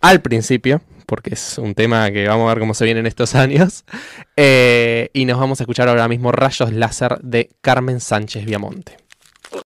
al 0.00 0.22
principio, 0.22 0.80
porque 1.06 1.34
es 1.34 1.58
un 1.58 1.74
tema 1.74 2.10
que 2.10 2.28
vamos 2.28 2.46
a 2.46 2.54
ver 2.54 2.60
cómo 2.60 2.74
se 2.74 2.84
viene 2.84 3.00
en 3.00 3.06
estos 3.06 3.34
años. 3.34 3.84
Eh, 4.36 5.10
y 5.12 5.24
nos 5.24 5.38
vamos 5.38 5.60
a 5.60 5.64
escuchar 5.64 5.88
ahora 5.88 6.08
mismo 6.08 6.32
Rayos 6.32 6.72
Láser 6.72 7.18
de 7.20 7.50
Carmen 7.60 8.00
Sánchez 8.00 8.44
Viamonte. 8.44 8.99